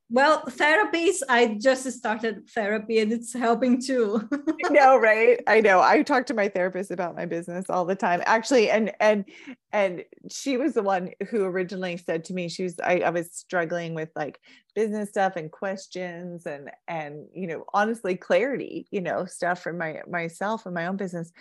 Well 0.09 0.43
therapies 0.43 1.21
i 1.27 1.57
just 1.59 1.89
started 1.91 2.49
therapy 2.49 2.99
and 2.99 3.11
it's 3.11 3.33
helping 3.33 3.81
too. 3.81 4.27
I 4.65 4.69
know 4.69 4.97
right? 4.97 5.39
I 5.47 5.61
know. 5.61 5.81
I 5.81 6.01
talk 6.03 6.25
to 6.27 6.33
my 6.33 6.47
therapist 6.47 6.91
about 6.91 7.15
my 7.15 7.25
business 7.25 7.69
all 7.69 7.85
the 7.85 7.95
time. 7.95 8.21
Actually 8.25 8.69
and 8.69 8.91
and 8.99 9.25
and 9.71 10.03
she 10.31 10.57
was 10.57 10.73
the 10.73 10.83
one 10.83 11.11
who 11.29 11.43
originally 11.43 11.97
said 11.97 12.25
to 12.25 12.33
me 12.33 12.47
she 12.47 12.63
was 12.63 12.79
I, 12.83 12.99
I 12.99 13.09
was 13.09 13.33
struggling 13.33 13.93
with 13.93 14.09
like 14.15 14.39
business 14.75 15.09
stuff 15.09 15.35
and 15.35 15.51
questions 15.51 16.45
and 16.45 16.71
and 16.87 17.27
you 17.33 17.47
know 17.47 17.65
honestly 17.73 18.15
clarity 18.15 18.87
you 18.91 19.01
know 19.01 19.25
stuff 19.25 19.61
for 19.61 19.73
my 19.73 20.01
myself 20.07 20.65
and 20.65 20.75
my 20.75 20.87
own 20.87 20.97
business. 20.97 21.31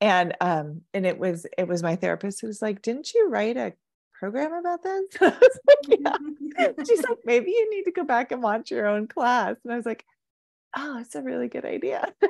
And 0.00 0.34
um 0.40 0.82
and 0.92 1.06
it 1.06 1.18
was 1.18 1.46
it 1.56 1.68
was 1.68 1.82
my 1.82 1.96
therapist 1.96 2.40
who 2.40 2.46
was 2.46 2.62
like 2.62 2.82
didn't 2.82 3.14
you 3.14 3.28
write 3.28 3.56
a 3.56 3.72
program 4.12 4.52
about 4.52 4.82
this? 4.82 5.04
Like, 5.66 6.00
yeah. 6.58 6.84
she's 6.86 7.02
like 7.02 7.18
maybe 7.24 7.50
you 7.50 7.70
need 7.70 7.84
to 7.84 7.90
go 7.90 8.04
back 8.04 8.32
and 8.32 8.42
watch 8.42 8.70
your 8.70 8.86
own 8.86 9.06
class. 9.06 9.56
And 9.64 9.72
i 9.72 9.76
was 9.76 9.86
like 9.86 10.04
oh 10.76 10.96
that's 10.96 11.14
a 11.14 11.22
really 11.22 11.48
good 11.48 11.64
idea. 11.64 12.12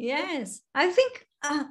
Yes. 0.00 0.62
I 0.74 0.88
think 0.90 1.26
uh, 1.42 1.64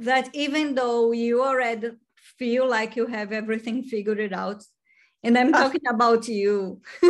that 0.00 0.30
even 0.34 0.74
though 0.74 1.12
you 1.12 1.44
already 1.44 1.92
feel 2.38 2.68
like 2.68 2.96
you 2.96 3.06
have 3.06 3.32
everything 3.32 3.82
figured 3.82 4.32
out. 4.32 4.64
And 5.24 5.38
I'm 5.38 5.52
talking 5.52 5.86
about 5.88 6.28
you. 6.28 6.82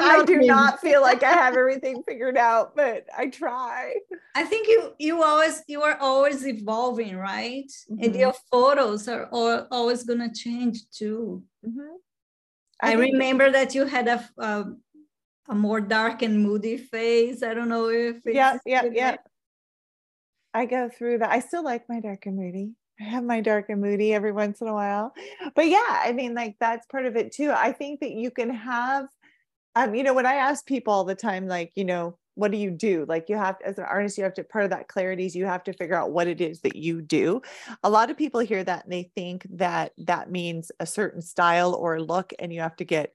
I 0.00 0.24
do 0.26 0.40
not 0.40 0.80
feel 0.80 1.00
like 1.00 1.22
I 1.22 1.30
have 1.30 1.54
everything 1.56 2.02
figured 2.02 2.36
out, 2.36 2.74
but 2.74 3.06
I 3.16 3.28
try. 3.28 3.94
I 4.34 4.42
think 4.42 4.66
you 4.66 4.92
you 4.98 5.22
always 5.22 5.62
you 5.68 5.80
are 5.82 5.96
always 6.00 6.44
evolving, 6.44 7.16
right? 7.16 7.70
Mm-hmm. 7.88 8.02
And 8.02 8.16
your 8.16 8.34
photos 8.50 9.06
are 9.06 9.28
all, 9.30 9.68
always 9.70 10.02
gonna 10.02 10.34
change 10.34 10.90
too. 10.90 11.44
Mm-hmm. 11.64 11.94
I, 12.82 12.90
I 12.90 12.94
remember 12.94 13.52
that 13.52 13.76
you 13.76 13.86
had 13.86 14.08
a, 14.08 14.28
a, 14.38 14.64
a 15.48 15.54
more 15.54 15.80
dark 15.80 16.22
and 16.22 16.42
moody 16.42 16.78
face. 16.78 17.44
I 17.44 17.54
don't 17.54 17.68
know 17.68 17.90
if 17.90 18.16
yeah 18.26 18.58
yeah 18.66 18.86
yeah. 18.92 19.16
I 20.52 20.66
go 20.66 20.88
through 20.88 21.18
that. 21.18 21.30
I 21.30 21.38
still 21.38 21.62
like 21.62 21.88
my 21.88 22.00
dark 22.00 22.26
and 22.26 22.36
moody. 22.36 22.72
I 23.02 23.10
have 23.10 23.24
my 23.24 23.40
dark 23.40 23.68
and 23.68 23.80
moody 23.80 24.14
every 24.14 24.32
once 24.32 24.60
in 24.60 24.68
a 24.68 24.72
while. 24.72 25.12
But 25.54 25.66
yeah, 25.66 26.02
I 26.04 26.12
mean, 26.12 26.34
like 26.34 26.56
that's 26.60 26.86
part 26.86 27.06
of 27.06 27.16
it 27.16 27.32
too. 27.32 27.50
I 27.50 27.72
think 27.72 28.00
that 28.00 28.12
you 28.12 28.30
can 28.30 28.50
have, 28.50 29.06
um, 29.74 29.94
you 29.94 30.02
know, 30.02 30.14
when 30.14 30.26
I 30.26 30.34
ask 30.34 30.64
people 30.64 30.92
all 30.92 31.04
the 31.04 31.14
time, 31.14 31.48
like, 31.48 31.72
you 31.74 31.84
know, 31.84 32.16
what 32.34 32.50
do 32.50 32.56
you 32.56 32.70
do? 32.70 33.04
Like 33.08 33.28
you 33.28 33.36
have 33.36 33.56
as 33.64 33.78
an 33.78 33.84
artist, 33.84 34.16
you 34.16 34.24
have 34.24 34.34
to 34.34 34.44
part 34.44 34.64
of 34.64 34.70
that 34.70 34.88
clarity 34.88 35.26
is 35.26 35.34
you 35.34 35.46
have 35.46 35.64
to 35.64 35.72
figure 35.72 35.96
out 35.96 36.12
what 36.12 36.28
it 36.28 36.40
is 36.40 36.60
that 36.60 36.76
you 36.76 37.02
do. 37.02 37.42
A 37.82 37.90
lot 37.90 38.10
of 38.10 38.16
people 38.16 38.40
hear 38.40 38.62
that 38.64 38.84
and 38.84 38.92
they 38.92 39.10
think 39.14 39.46
that 39.50 39.92
that 39.98 40.30
means 40.30 40.70
a 40.80 40.86
certain 40.86 41.20
style 41.20 41.74
or 41.74 42.00
look, 42.00 42.32
and 42.38 42.52
you 42.52 42.60
have 42.60 42.76
to 42.76 42.84
get 42.84 43.14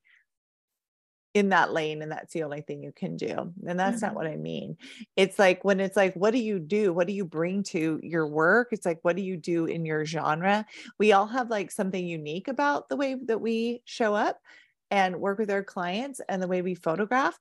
in 1.37 1.49
that 1.49 1.71
lane 1.71 2.01
and 2.01 2.11
that's 2.11 2.33
the 2.33 2.41
only 2.41 2.61
thing 2.61 2.81
you 2.81 2.91
can 2.91 3.15
do 3.15 3.53
and 3.67 3.79
that's 3.79 3.97
mm-hmm. 3.97 4.07
not 4.07 4.15
what 4.15 4.25
i 4.25 4.35
mean. 4.35 4.75
It's 5.15 5.37
like 5.37 5.63
when 5.63 5.79
it's 5.79 5.95
like 5.95 6.15
what 6.15 6.31
do 6.31 6.39
you 6.39 6.57
do? 6.57 6.91
What 6.91 7.05
do 7.05 7.13
you 7.13 7.25
bring 7.25 7.61
to 7.63 7.99
your 8.01 8.27
work? 8.27 8.69
It's 8.71 8.85
like 8.87 8.99
what 9.03 9.15
do 9.15 9.21
you 9.21 9.37
do 9.37 9.65
in 9.65 9.85
your 9.85 10.03
genre? 10.03 10.65
We 10.97 11.11
all 11.11 11.27
have 11.27 11.51
like 11.51 11.69
something 11.69 12.05
unique 12.05 12.47
about 12.47 12.89
the 12.89 12.95
way 12.95 13.15
that 13.25 13.39
we 13.39 13.83
show 13.85 14.15
up 14.15 14.41
and 14.89 15.17
work 15.17 15.37
with 15.37 15.51
our 15.51 15.63
clients 15.63 16.21
and 16.27 16.41
the 16.41 16.47
way 16.47 16.61
we 16.63 16.73
photograph 16.73 17.37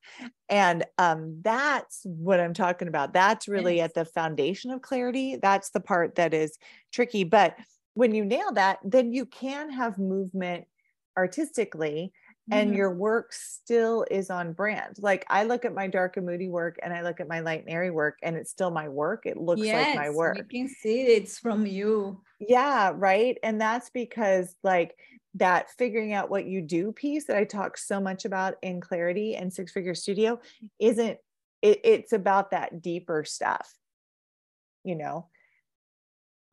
and 0.49 0.85
um, 0.99 1.39
that's 1.41 2.01
what 2.03 2.39
i'm 2.39 2.53
talking 2.53 2.87
about. 2.87 3.13
That's 3.13 3.47
really 3.47 3.77
yes. 3.77 3.85
at 3.85 3.93
the 3.95 4.05
foundation 4.05 4.69
of 4.69 4.83
clarity. 4.83 5.37
That's 5.41 5.71
the 5.71 5.79
part 5.79 6.15
that 6.15 6.35
is 6.35 6.59
tricky 6.91 7.23
but 7.23 7.55
when 7.95 8.13
you 8.13 8.23
nail 8.23 8.51
that 8.51 8.77
then 8.83 9.11
you 9.11 9.25
can 9.25 9.71
have 9.71 9.97
movement 9.97 10.65
artistically 11.17 12.13
and 12.51 12.71
Mhm. 12.71 12.77
your 12.77 12.93
work 12.93 13.33
still 13.33 14.05
is 14.09 14.29
on 14.29 14.53
brand. 14.53 14.97
Like 14.99 15.25
I 15.27 15.43
look 15.43 15.65
at 15.65 15.73
my 15.73 15.87
dark 15.87 16.17
and 16.17 16.25
moody 16.25 16.49
work 16.49 16.77
and 16.81 16.93
I 16.93 17.01
look 17.01 17.19
at 17.19 17.27
my 17.27 17.41
light 17.41 17.61
and 17.61 17.69
airy 17.69 17.91
work 17.91 18.19
and 18.23 18.35
it's 18.35 18.51
still 18.51 18.71
my 18.71 18.87
work. 18.87 19.25
It 19.25 19.37
looks 19.37 19.61
like 19.61 19.95
my 19.95 20.09
work. 20.09 20.37
You 20.37 20.43
can 20.43 20.69
see 20.69 21.01
it's 21.01 21.39
from 21.39 21.65
you. 21.65 22.21
Yeah, 22.39 22.93
right. 22.95 23.37
And 23.43 23.59
that's 23.59 23.89
because 23.89 24.55
like 24.63 24.97
that 25.35 25.69
figuring 25.71 26.13
out 26.13 26.29
what 26.29 26.45
you 26.45 26.61
do 26.61 26.91
piece 26.91 27.25
that 27.25 27.35
I 27.35 27.43
talk 27.43 27.77
so 27.77 27.99
much 27.99 28.25
about 28.25 28.55
in 28.61 28.79
clarity 28.79 29.35
and 29.35 29.53
six 29.53 29.71
figure 29.71 29.95
studio 29.95 30.39
isn't 30.79 31.19
it, 31.61 31.81
it's 31.83 32.13
about 32.13 32.51
that 32.51 32.81
deeper 32.81 33.23
stuff. 33.25 33.73
You 34.83 34.95
know, 34.95 35.27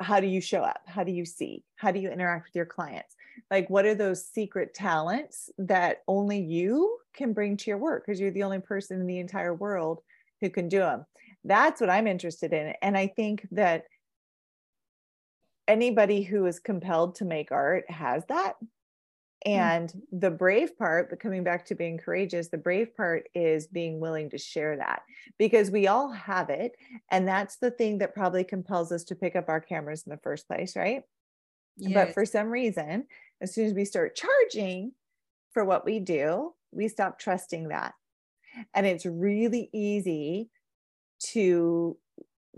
how 0.00 0.20
do 0.20 0.26
you 0.26 0.40
show 0.40 0.61
up? 0.61 0.80
How 0.87 1.04
do 1.04 1.12
you 1.12 1.24
see? 1.24 1.62
How 1.76 1.92
do 1.92 2.00
you 2.00 2.11
interact 2.11 2.46
with 2.48 2.57
your 2.57 2.66
clients? 2.66 3.14
Like 3.51 3.68
what 3.70 3.87
are 3.87 3.94
those 3.94 4.27
secret 4.27 4.75
talents 4.75 5.51
that 5.59 6.03
only 6.09 6.40
you 6.40 6.99
can 7.14 7.33
bring 7.33 7.57
to 7.57 7.70
your 7.70 7.79
work 7.79 8.05
because 8.05 8.20
you're 8.20 8.31
the 8.31 8.42
only 8.42 8.61
person 8.61 9.01
in 9.01 9.07
the 9.07 9.18
entire 9.18 9.55
world 9.55 10.01
who 10.40 10.51
can 10.51 10.68
do 10.68 10.81
them. 10.81 11.07
That's 11.44 11.81
what 11.81 11.90
I'm 11.90 12.07
interested 12.07 12.53
in. 12.53 12.75
And 12.83 12.97
I 12.97 13.07
think 13.07 13.47
that 13.53 13.85
anybody 15.68 16.23
who 16.23 16.47
is 16.47 16.59
compelled 16.59 17.16
to 17.16 17.25
make 17.25 17.53
art 17.53 17.90
has 17.90 18.25
that. 18.27 18.55
Hmm. 19.47 19.53
And 19.53 20.03
the 20.11 20.31
brave 20.31 20.77
part, 20.79 21.11
but 21.11 21.20
coming 21.20 21.44
back 21.44 21.66
to 21.66 21.75
being 21.75 21.99
courageous, 21.99 22.49
the 22.49 22.59
brave 22.59 22.97
part 22.97 23.29
is 23.35 23.66
being 23.66 24.01
willing 24.01 24.31
to 24.31 24.38
share 24.38 24.77
that 24.77 25.03
because 25.38 25.70
we 25.70 25.87
all 25.87 26.11
have 26.11 26.51
it. 26.51 26.73
And 27.11 27.29
that's 27.29 27.57
the 27.57 27.70
thing 27.70 27.99
that 27.99 28.14
probably 28.14 28.44
compels 28.44 28.90
us 28.90 29.05
to 29.05 29.14
pick 29.14 29.37
up 29.37 29.49
our 29.49 29.61
cameras 29.61 30.05
in 30.07 30.11
the 30.11 30.20
first 30.23 30.47
place, 30.47 30.77
right? 30.77 31.03
But 31.78 32.12
for 32.12 32.24
some 32.24 32.48
reason, 32.48 33.06
as 33.40 33.54
soon 33.54 33.66
as 33.66 33.74
we 33.74 33.84
start 33.84 34.16
charging 34.16 34.92
for 35.52 35.64
what 35.64 35.84
we 35.84 36.00
do, 36.00 36.54
we 36.72 36.88
stop 36.88 37.18
trusting 37.18 37.68
that. 37.68 37.94
And 38.74 38.87
it's 38.87 39.06
really 39.06 39.70
easy 39.72 40.50
to, 41.32 41.98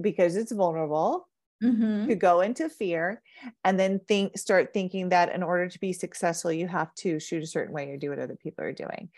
because 0.00 0.36
it's 0.36 0.52
vulnerable, 0.52 1.28
Mhm. 1.62 2.10
to 2.10 2.16
go 2.16 2.40
into 2.40 2.68
fear 2.68 3.22
and 3.64 3.80
then 3.80 4.00
think 4.00 4.38
start 4.38 4.74
thinking 4.74 5.10
that 5.10 5.34
in 5.34 5.42
order 5.42 5.68
to 5.68 5.80
be 5.80 5.92
successful 5.92 6.52
you 6.52 6.68
have 6.68 6.94
to 6.96 7.20
shoot 7.20 7.42
a 7.42 7.46
certain 7.46 7.74
way 7.74 7.90
or 7.90 7.96
do 7.98 8.10
what 8.10 8.18
other 8.20 8.36
people 8.36 8.64
are 8.64 8.72
doing 8.72 9.10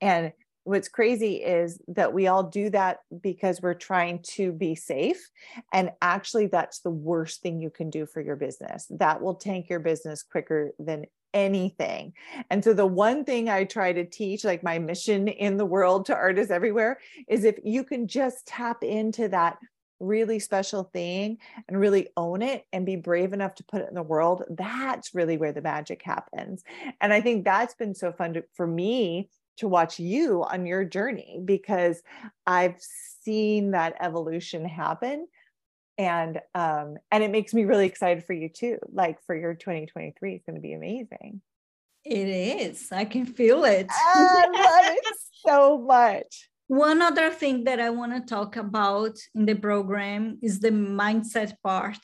and 0.00 0.32
what's 0.66 0.88
crazy 0.88 1.36
is 1.36 1.80
that 1.86 2.12
we 2.12 2.26
all 2.26 2.42
do 2.42 2.68
that 2.70 2.98
because 3.20 3.62
we're 3.62 3.72
trying 3.72 4.18
to 4.20 4.52
be 4.52 4.74
safe 4.74 5.30
and 5.72 5.92
actually 6.02 6.48
that's 6.48 6.80
the 6.80 6.90
worst 6.90 7.40
thing 7.40 7.60
you 7.60 7.70
can 7.70 7.88
do 7.88 8.04
for 8.04 8.20
your 8.20 8.34
business 8.34 8.86
that 8.90 9.22
will 9.22 9.36
tank 9.36 9.68
your 9.68 9.78
business 9.78 10.24
quicker 10.24 10.72
than 10.80 11.04
anything 11.32 12.12
and 12.50 12.64
so 12.64 12.72
the 12.72 12.86
one 12.86 13.24
thing 13.24 13.48
i 13.48 13.62
try 13.62 13.92
to 13.92 14.04
teach 14.04 14.42
like 14.42 14.64
my 14.64 14.78
mission 14.78 15.28
in 15.28 15.56
the 15.56 15.66
world 15.66 16.06
to 16.06 16.14
artists 16.14 16.50
everywhere 16.50 16.98
is 17.28 17.44
if 17.44 17.58
you 17.62 17.84
can 17.84 18.08
just 18.08 18.44
tap 18.46 18.82
into 18.82 19.28
that 19.28 19.58
really 20.00 20.38
special 20.38 20.84
thing 20.92 21.38
and 21.68 21.78
really 21.78 22.08
own 22.16 22.42
it 22.42 22.66
and 22.72 22.84
be 22.84 22.96
brave 22.96 23.32
enough 23.32 23.54
to 23.54 23.64
put 23.64 23.80
it 23.80 23.88
in 23.88 23.94
the 23.94 24.02
world, 24.02 24.44
that's 24.50 25.14
really 25.14 25.38
where 25.38 25.52
the 25.52 25.62
magic 25.62 26.02
happens. 26.02 26.62
And 27.00 27.12
I 27.12 27.20
think 27.20 27.44
that's 27.44 27.74
been 27.74 27.94
so 27.94 28.12
fun 28.12 28.34
to, 28.34 28.44
for 28.52 28.66
me 28.66 29.30
to 29.58 29.68
watch 29.68 29.98
you 29.98 30.44
on 30.44 30.66
your 30.66 30.84
journey 30.84 31.40
because 31.44 32.02
I've 32.46 32.76
seen 33.22 33.72
that 33.72 33.96
evolution 34.00 34.64
happen. 34.64 35.26
And 35.98 36.40
um, 36.54 36.98
and 37.10 37.24
it 37.24 37.30
makes 37.30 37.54
me 37.54 37.64
really 37.64 37.86
excited 37.86 38.24
for 38.24 38.34
you 38.34 38.50
too. 38.50 38.78
Like 38.92 39.18
for 39.26 39.34
your 39.34 39.54
2023, 39.54 40.34
it's 40.34 40.44
going 40.44 40.56
to 40.56 40.60
be 40.60 40.74
amazing. 40.74 41.40
It 42.04 42.28
is. 42.28 42.92
I 42.92 43.04
can 43.04 43.26
feel 43.26 43.64
it. 43.64 43.88
I 43.90 44.46
love 44.52 44.96
it 44.96 45.16
so 45.46 45.78
much. 45.78 46.48
One 46.68 47.00
other 47.00 47.30
thing 47.30 47.64
that 47.64 47.80
I 47.80 47.90
want 47.90 48.12
to 48.12 48.20
talk 48.20 48.56
about 48.56 49.16
in 49.34 49.46
the 49.46 49.54
program 49.54 50.38
is 50.42 50.60
the 50.60 50.70
mindset 50.70 51.54
part. 51.62 51.98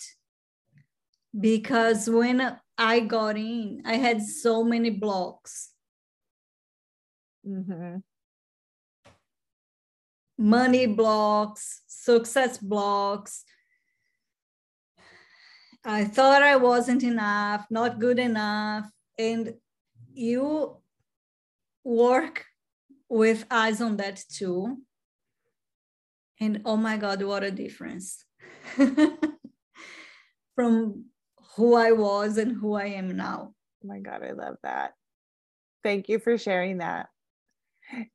Because 1.39 2.09
when 2.09 2.57
I 2.79 3.01
got 3.01 3.37
in, 3.37 3.83
I 3.85 3.95
had 3.95 4.23
so 4.23 4.65
many 4.65 4.91
blocks 4.91 5.71
Mhm. 7.45 8.03
money 10.39 10.87
blocks, 10.87 11.83
success 11.87 12.59
blocks. 12.59 13.45
I 15.85 16.05
thought 16.05 16.43
I 16.43 16.57
wasn't 16.57 17.03
enough, 17.03 17.67
not 17.71 17.99
good 17.99 18.19
enough. 18.19 18.91
And 19.19 19.55
you 20.13 20.79
work 21.85 22.47
with 23.09 23.45
eyes 23.51 23.81
on 23.81 23.97
that 23.99 24.21
too. 24.29 24.79
And 26.41 26.63
oh 26.65 26.77
my 26.77 26.97
God, 26.97 27.23
what 27.23 27.45
a 27.45 27.51
difference 27.51 28.25
from 30.55 31.05
who 31.57 31.75
I 31.75 31.93
was 31.93 32.39
and 32.39 32.57
who 32.57 32.75
I 32.75 32.87
am 32.87 33.17
now. 33.17 33.55
Oh 33.85 33.87
my 33.89 33.99
God, 33.99 34.23
I 34.23 34.33
love 34.33 34.57
that. 34.63 34.95
Thank 35.83 36.09
you 36.09 36.19
for 36.19 36.39
sharing 36.39 36.79
that. 36.79 37.09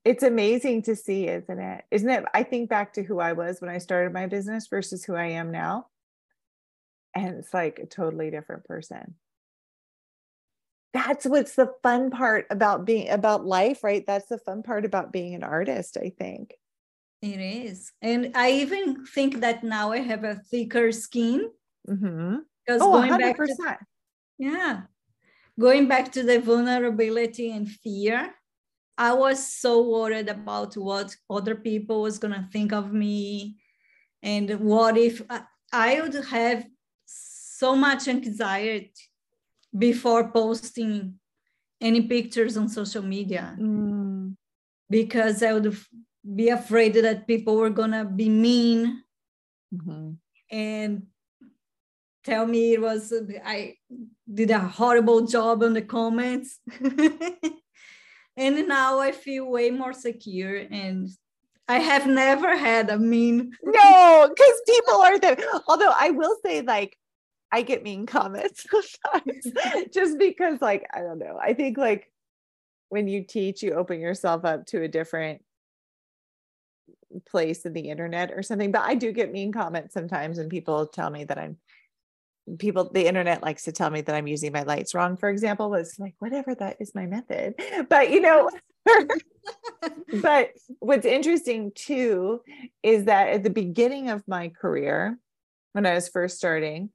It's 0.03 0.23
amazing 0.23 0.83
to 0.83 0.95
see, 0.95 1.27
isn't 1.27 1.59
it? 1.59 1.83
Isn't 1.91 2.09
it? 2.09 2.25
I 2.33 2.43
think 2.43 2.69
back 2.69 2.93
to 2.93 3.03
who 3.03 3.19
I 3.19 3.33
was 3.33 3.61
when 3.61 3.69
I 3.69 3.77
started 3.77 4.13
my 4.13 4.25
business 4.27 4.67
versus 4.67 5.03
who 5.03 5.15
I 5.15 5.27
am 5.27 5.51
now. 5.51 5.87
And 7.15 7.37
it's 7.37 7.53
like 7.53 7.79
a 7.79 7.85
totally 7.85 8.31
different 8.31 8.65
person. 8.65 9.15
That's 10.93 11.25
what's 11.25 11.55
the 11.55 11.73
fun 11.83 12.09
part 12.09 12.47
about 12.49 12.85
being 12.85 13.09
about 13.09 13.45
life, 13.45 13.83
right? 13.83 14.03
That's 14.05 14.27
the 14.27 14.39
fun 14.39 14.63
part 14.63 14.85
about 14.85 15.11
being 15.11 15.35
an 15.35 15.43
artist, 15.43 15.97
I 15.97 16.11
think. 16.17 16.55
It 17.21 17.39
is. 17.39 17.91
And 18.01 18.31
I 18.35 18.51
even 18.51 19.05
think 19.05 19.41
that 19.41 19.63
now 19.63 19.91
I 19.91 19.99
have 19.99 20.23
a 20.23 20.35
thicker 20.35 20.91
skin 20.91 21.51
Mm-hmm. 21.87 22.37
because 22.65 22.81
Oh, 22.81 22.93
going 22.93 23.13
100%. 23.13 23.19
back 23.19 23.37
to 23.37 23.77
Yeah. 24.37 24.81
Going 25.59 25.87
back 25.87 26.11
to 26.11 26.23
the 26.23 26.39
vulnerability 26.39 27.51
and 27.51 27.67
fear, 27.69 28.33
I 28.97 29.13
was 29.13 29.47
so 29.47 29.87
worried 29.87 30.29
about 30.29 30.75
what 30.75 31.15
other 31.29 31.55
people 31.55 32.01
was 32.01 32.17
going 32.17 32.33
to 32.33 32.47
think 32.51 32.73
of 32.73 32.91
me 32.91 33.57
and 34.23 34.49
what 34.59 34.97
if 34.97 35.21
I, 35.29 35.43
I 35.71 36.01
would 36.01 36.15
have 36.25 36.65
so 37.05 37.75
much 37.75 38.07
anxiety 38.07 38.91
before 39.77 40.31
posting 40.31 41.19
any 41.79 42.01
pictures 42.01 42.57
on 42.57 42.67
social 42.69 43.03
media 43.03 43.55
Mm, 43.59 44.35
because 44.89 45.43
I 45.43 45.53
would 45.53 45.77
be 46.35 46.49
afraid 46.49 46.93
that 46.95 47.27
people 47.27 47.55
were 47.55 47.69
going 47.69 47.91
to 47.91 48.05
be 48.05 48.29
mean 48.29 49.03
mhm. 49.73 50.17
and 50.49 51.03
tell 52.23 52.45
me 52.45 52.73
it 52.73 52.81
was 52.81 53.13
I 53.45 53.75
did 54.31 54.51
a 54.51 54.59
horrible 54.59 55.27
job 55.27 55.63
on 55.63 55.73
the 55.73 55.81
comments. 55.81 56.59
and 58.37 58.67
now 58.67 58.99
I 58.99 59.11
feel 59.11 59.49
way 59.49 59.71
more 59.71 59.93
secure 59.93 60.63
and 60.69 61.09
I 61.67 61.79
have 61.79 62.07
never 62.07 62.55
had 62.55 62.89
a 62.89 62.97
mean 62.97 63.51
No, 63.63 64.29
because 64.29 64.61
people 64.65 65.01
are 65.01 65.19
there. 65.19 65.37
Although 65.67 65.93
I 65.99 66.11
will 66.11 66.35
say, 66.45 66.61
like, 66.61 66.97
I 67.51 67.61
get 67.61 67.83
mean 67.83 68.05
comments 68.05 68.65
sometimes 69.03 69.47
just 69.93 70.17
because, 70.17 70.61
like, 70.61 70.85
I 70.93 71.01
don't 71.01 71.19
know. 71.19 71.37
I 71.41 71.53
think, 71.53 71.77
like, 71.77 72.11
when 72.89 73.07
you 73.07 73.23
teach, 73.23 73.61
you 73.63 73.73
open 73.73 73.99
yourself 73.99 74.45
up 74.45 74.65
to 74.67 74.81
a 74.81 74.87
different 74.87 75.41
place 77.27 77.65
in 77.65 77.73
the 77.73 77.89
internet 77.89 78.31
or 78.31 78.43
something. 78.43 78.71
But 78.71 78.83
I 78.83 78.95
do 78.95 79.11
get 79.11 79.33
mean 79.33 79.51
comments 79.51 79.93
sometimes, 79.93 80.37
and 80.37 80.49
people 80.49 80.85
tell 80.87 81.09
me 81.09 81.25
that 81.25 81.37
I'm 81.37 81.57
people 82.59 82.89
the 82.91 83.07
internet 83.07 83.43
likes 83.43 83.63
to 83.63 83.71
tell 83.71 83.89
me 83.89 84.01
that 84.01 84.15
i'm 84.15 84.27
using 84.27 84.51
my 84.51 84.63
lights 84.63 84.93
wrong 84.93 85.17
for 85.17 85.29
example 85.29 85.69
was 85.69 85.97
like 85.99 86.15
whatever 86.19 86.55
that 86.55 86.77
is 86.79 86.95
my 86.95 87.05
method. 87.05 87.55
But 87.89 88.11
you 88.11 88.21
know 88.21 88.49
but 90.21 90.51
what's 90.79 91.05
interesting 91.05 91.71
too 91.75 92.41
is 92.83 93.05
that 93.05 93.29
at 93.29 93.43
the 93.43 93.49
beginning 93.49 94.09
of 94.09 94.27
my 94.27 94.49
career 94.49 95.17
when 95.73 95.85
i 95.85 95.93
was 95.93 96.09
first 96.09 96.37
starting 96.37 96.89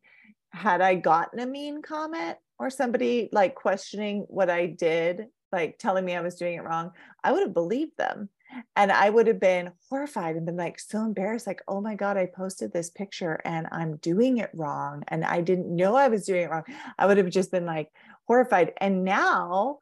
had 0.51 0.81
i 0.81 0.95
gotten 0.95 1.39
a 1.39 1.47
mean 1.47 1.83
comment 1.83 2.37
or 2.59 2.71
somebody 2.71 3.29
like 3.33 3.55
questioning 3.55 4.25
what 4.29 4.51
i 4.51 4.67
did 4.67 5.27
like 5.51 5.79
telling 5.79 6.05
me 6.05 6.15
i 6.15 6.21
was 6.21 6.37
doing 6.37 6.57
it 6.57 6.65
wrong 6.65 6.93
i 7.23 7.33
would 7.33 7.43
have 7.43 7.55
believed 7.55 7.97
them 7.97 8.29
and 8.77 8.93
I 8.93 9.11
would 9.11 9.27
have 9.27 9.41
been 9.41 9.73
horrified 9.89 10.37
and 10.37 10.47
been 10.47 10.57
like 10.57 10.79
so 10.79 11.05
embarrassed, 11.05 11.47
like, 11.47 11.63
oh 11.69 11.81
my 11.81 11.95
God, 11.95 12.17
I 12.17 12.27
posted 12.27 12.73
this 12.73 12.91
picture 12.91 13.41
and 13.45 13.67
I'm 13.71 13.97
doing 13.97 14.39
it 14.39 14.51
wrong. 14.55 15.03
And 15.09 15.25
I 15.25 15.41
didn't 15.41 15.75
know 15.75 15.95
I 15.95 16.09
was 16.09 16.27
doing 16.27 16.43
it 16.43 16.51
wrong. 16.51 16.65
I 16.99 17.07
would 17.07 17.19
have 17.19 17.31
just 17.31 17.51
been 17.51 17.67
like 17.67 17.91
horrified. 18.27 18.73
And 18.79 19.05
now 19.05 19.79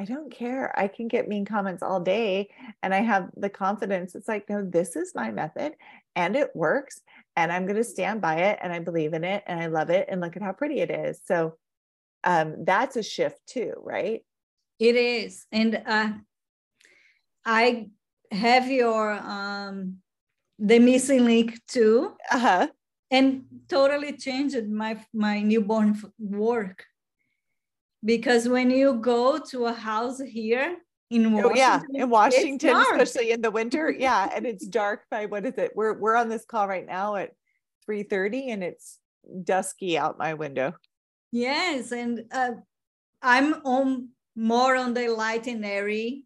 I 0.00 0.04
don't 0.04 0.32
care. 0.32 0.76
I 0.78 0.88
can 0.88 1.08
get 1.08 1.28
mean 1.28 1.44
comments 1.44 1.82
all 1.82 2.00
day. 2.00 2.50
And 2.82 2.94
I 2.94 3.00
have 3.00 3.30
the 3.36 3.50
confidence. 3.50 4.14
It's 4.14 4.28
like, 4.28 4.48
no, 4.48 4.64
this 4.64 4.96
is 4.96 5.12
my 5.14 5.30
method 5.30 5.74
and 6.16 6.34
it 6.36 6.50
works. 6.54 7.00
And 7.36 7.52
I'm 7.52 7.66
going 7.66 7.76
to 7.76 7.84
stand 7.84 8.20
by 8.20 8.36
it. 8.36 8.58
And 8.62 8.72
I 8.72 8.78
believe 8.78 9.14
in 9.14 9.24
it 9.24 9.44
and 9.46 9.60
I 9.60 9.66
love 9.66 9.90
it. 9.90 10.08
And 10.08 10.20
look 10.20 10.36
at 10.36 10.42
how 10.42 10.52
pretty 10.52 10.80
it 10.80 10.90
is. 10.90 11.20
So 11.24 11.56
um, 12.24 12.64
that's 12.64 12.96
a 12.96 13.02
shift 13.02 13.40
too, 13.46 13.74
right? 13.78 14.24
It 14.78 14.96
is. 14.96 15.46
And 15.52 15.80
uh, 15.86 16.10
I 17.44 17.88
have 18.32 18.70
your 18.70 19.12
um, 19.12 19.98
the 20.58 20.78
missing 20.78 21.24
link 21.24 21.60
too. 21.66 22.12
Uh-huh. 22.30 22.68
And 23.10 23.44
totally 23.68 24.16
changed 24.16 24.66
my 24.68 24.98
my 25.12 25.40
newborn 25.42 26.00
work. 26.18 26.84
Because 28.04 28.48
when 28.48 28.70
you 28.70 28.94
go 28.94 29.38
to 29.38 29.66
a 29.66 29.72
house 29.72 30.20
here 30.20 30.76
in 31.10 31.32
Washington, 31.32 31.52
oh, 31.52 31.54
yeah, 31.54 31.80
in 31.92 32.10
Washington, 32.10 32.76
especially 32.76 33.30
in 33.30 33.42
the 33.42 33.50
winter, 33.50 33.90
yeah, 33.90 34.30
and 34.34 34.46
it's 34.46 34.66
dark 34.66 35.02
by 35.10 35.26
what 35.26 35.44
is 35.44 35.54
it? 35.58 35.72
We're 35.76 35.92
we're 35.92 36.16
on 36.16 36.28
this 36.28 36.44
call 36.44 36.66
right 36.66 36.86
now 36.86 37.16
at 37.16 37.32
3:30 37.88 38.52
and 38.52 38.64
it's 38.64 38.98
dusky 39.44 39.98
out 39.98 40.18
my 40.18 40.34
window. 40.34 40.74
Yes, 41.30 41.92
and 41.92 42.24
uh, 42.32 42.52
I'm 43.20 43.54
on 43.64 44.08
more 44.34 44.74
on 44.76 44.94
the 44.94 45.08
light 45.08 45.46
and 45.46 45.64
airy 45.64 46.24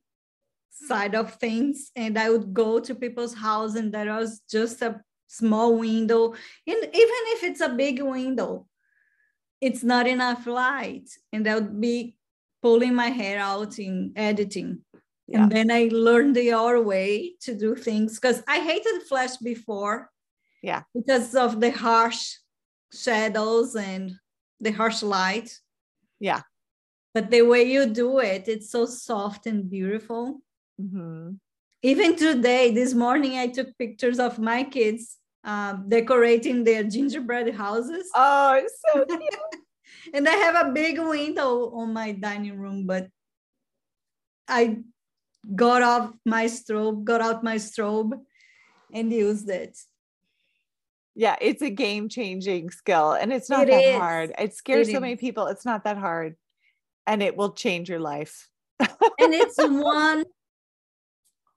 side 0.86 1.14
of 1.14 1.34
things, 1.34 1.90
and 1.96 2.18
I 2.18 2.30
would 2.30 2.52
go 2.52 2.78
to 2.80 2.94
people's 2.94 3.34
house, 3.34 3.74
and 3.76 3.92
there 3.92 4.14
was 4.14 4.40
just 4.50 4.82
a 4.82 5.00
small 5.26 5.78
window, 5.78 6.32
and 6.66 6.76
even 6.76 7.22
if 7.34 7.44
it's 7.44 7.60
a 7.60 7.70
big 7.70 8.02
window, 8.02 8.66
it's 9.60 9.82
not 9.82 10.06
enough 10.06 10.46
light, 10.46 11.08
and 11.32 11.48
I 11.48 11.54
would 11.54 11.80
be 11.80 12.16
pulling 12.62 12.94
my 12.94 13.08
hair 13.08 13.38
out 13.38 13.78
in 13.78 14.12
editing. 14.16 14.84
Yeah. 15.28 15.42
And 15.42 15.52
then 15.52 15.70
I 15.70 15.88
learned 15.90 16.36
the 16.36 16.52
other 16.52 16.80
way 16.80 17.34
to 17.40 17.54
do 17.54 17.74
things 17.74 18.18
because 18.18 18.42
I 18.46 18.60
hated 18.60 19.02
Flash 19.08 19.36
before. 19.38 20.10
Yeah. 20.62 20.82
Because 20.94 21.34
of 21.34 21.60
the 21.60 21.70
harsh 21.70 22.34
shadows 22.92 23.74
and 23.74 24.12
the 24.60 24.70
harsh 24.70 25.02
light. 25.02 25.58
Yeah. 26.20 26.42
But 27.12 27.30
the 27.30 27.42
way 27.42 27.64
you 27.64 27.86
do 27.86 28.18
it, 28.18 28.46
it's 28.46 28.70
so 28.70 28.86
soft 28.86 29.46
and 29.46 29.68
beautiful. 29.68 30.40
Mm-hmm. 30.80 31.32
Even 31.82 32.16
today, 32.16 32.72
this 32.72 32.94
morning, 32.94 33.38
I 33.38 33.48
took 33.48 33.76
pictures 33.78 34.18
of 34.18 34.38
my 34.38 34.64
kids 34.64 35.16
um, 35.44 35.88
decorating 35.88 36.64
their 36.64 36.82
gingerbread 36.84 37.54
houses. 37.54 38.08
Oh, 38.14 38.54
it's 38.54 38.80
so 38.92 39.04
cute. 39.06 39.20
and 40.14 40.28
I 40.28 40.32
have 40.32 40.66
a 40.66 40.72
big 40.72 40.98
window 40.98 41.70
on 41.70 41.92
my 41.92 42.12
dining 42.12 42.58
room, 42.58 42.86
but 42.86 43.08
I 44.48 44.78
got 45.54 45.82
off 45.82 46.12
my 46.24 46.46
strobe, 46.46 47.04
got 47.04 47.20
out 47.20 47.44
my 47.44 47.56
strobe, 47.56 48.18
and 48.92 49.12
used 49.12 49.48
it 49.48 49.78
yeah 51.16 51.34
it's 51.40 51.62
a 51.62 51.70
game 51.70 52.08
changing 52.08 52.70
skill 52.70 53.12
and 53.12 53.32
it's 53.32 53.50
not 53.50 53.66
it 53.66 53.70
that 53.70 53.84
is. 53.84 53.98
hard 53.98 54.32
it 54.38 54.54
scares 54.54 54.88
it 54.88 54.92
so 54.92 54.98
is. 54.98 55.00
many 55.00 55.16
people 55.16 55.46
it's 55.46 55.64
not 55.64 55.84
that 55.84 55.96
hard 55.96 56.36
and 57.06 57.22
it 57.22 57.36
will 57.36 57.52
change 57.52 57.88
your 57.88 57.98
life 57.98 58.48
and 58.78 59.34
it's 59.34 59.56
one 59.58 60.24